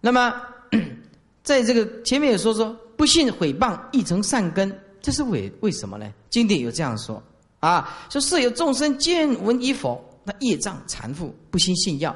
[0.00, 0.32] 那么，
[1.42, 6.10] 在这个前面也说说，不信毁谤亦成善根，这是为为什么呢？
[6.30, 7.22] 经典有这样说
[7.64, 10.02] 啊，说是有众生见闻一佛。
[10.26, 12.14] 那业障残负，不信信要，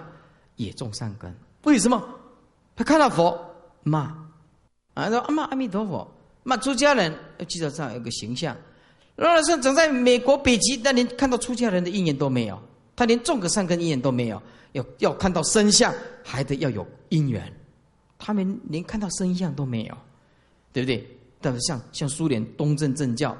[0.57, 1.35] 也种善根。
[1.65, 2.03] 为什么？
[2.75, 3.39] 他看到佛
[3.83, 4.15] 骂，
[4.95, 6.11] 啊说阿妈阿弥陀佛，
[6.43, 8.57] 骂出家人要记得这样有个形象。
[9.15, 12.59] 然后是整在美国北极，那连看到出家人的因缘都没有，
[12.97, 14.41] 他连种个善根因缘都没有。
[14.73, 15.93] 要要看到身相，
[16.25, 17.53] 还得要有因缘。
[18.19, 19.95] 他们连看到身相都没有，
[20.73, 21.07] 对不对？
[21.41, 23.37] 但是像像苏联东正正教，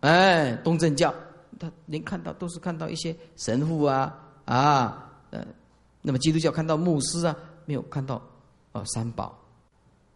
[0.00, 1.14] 哎，东正教。
[1.58, 5.46] 他连看到都是看到一些神父啊啊，呃，
[6.00, 7.36] 那么基督教看到牧师啊，
[7.66, 8.20] 没有看到
[8.72, 9.38] 啊三宝，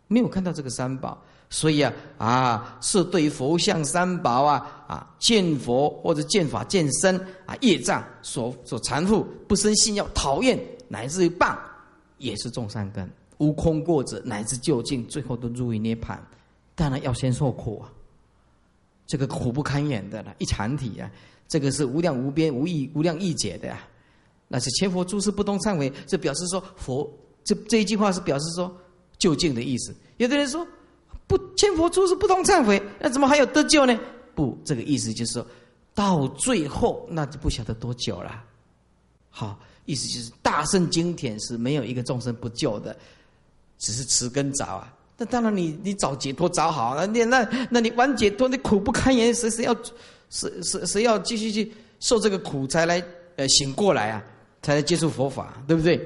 [0.09, 1.21] 没有看到这个三宝，
[1.51, 10.59] 所以啊啊是对佛像三宝啊啊见佛或者见法见身啊业障所所缠缚不生信要讨厌
[10.89, 11.57] 乃至于谤
[12.19, 13.09] 也是种善根。
[13.39, 16.19] 无空过者乃至究竟最后都入于涅盘，
[16.75, 17.93] 当然要先受苦啊。
[19.07, 21.11] 这个苦不堪言的了，一禅体啊，
[21.47, 23.87] 这个是无量无边无义无量义解的呀。
[24.49, 27.09] 那是千佛诸事不动忏悔，这表示说佛
[27.43, 28.75] 这这一句话是表示说
[29.19, 29.95] 究竟的意思。
[30.19, 30.67] 有的人说
[31.27, 33.99] 不千佛诸事不动忏悔，那怎么还有得救呢？
[34.35, 35.47] 不，这个意思就是说
[35.95, 38.45] 到最后那就不晓得多久了。
[39.31, 42.97] 好，意思就是大圣经典是没有一个众生不救的，
[43.79, 44.96] 只是迟跟早啊。
[45.19, 49.75] 那当然，你你早解脱早好了，你那那你晚解脱，你苦不堪言，谁谁要，
[50.29, 53.03] 谁谁谁要继续去受这个苦才来
[53.37, 54.23] 呃醒过来啊，
[54.63, 55.97] 才来接触佛法，对不对？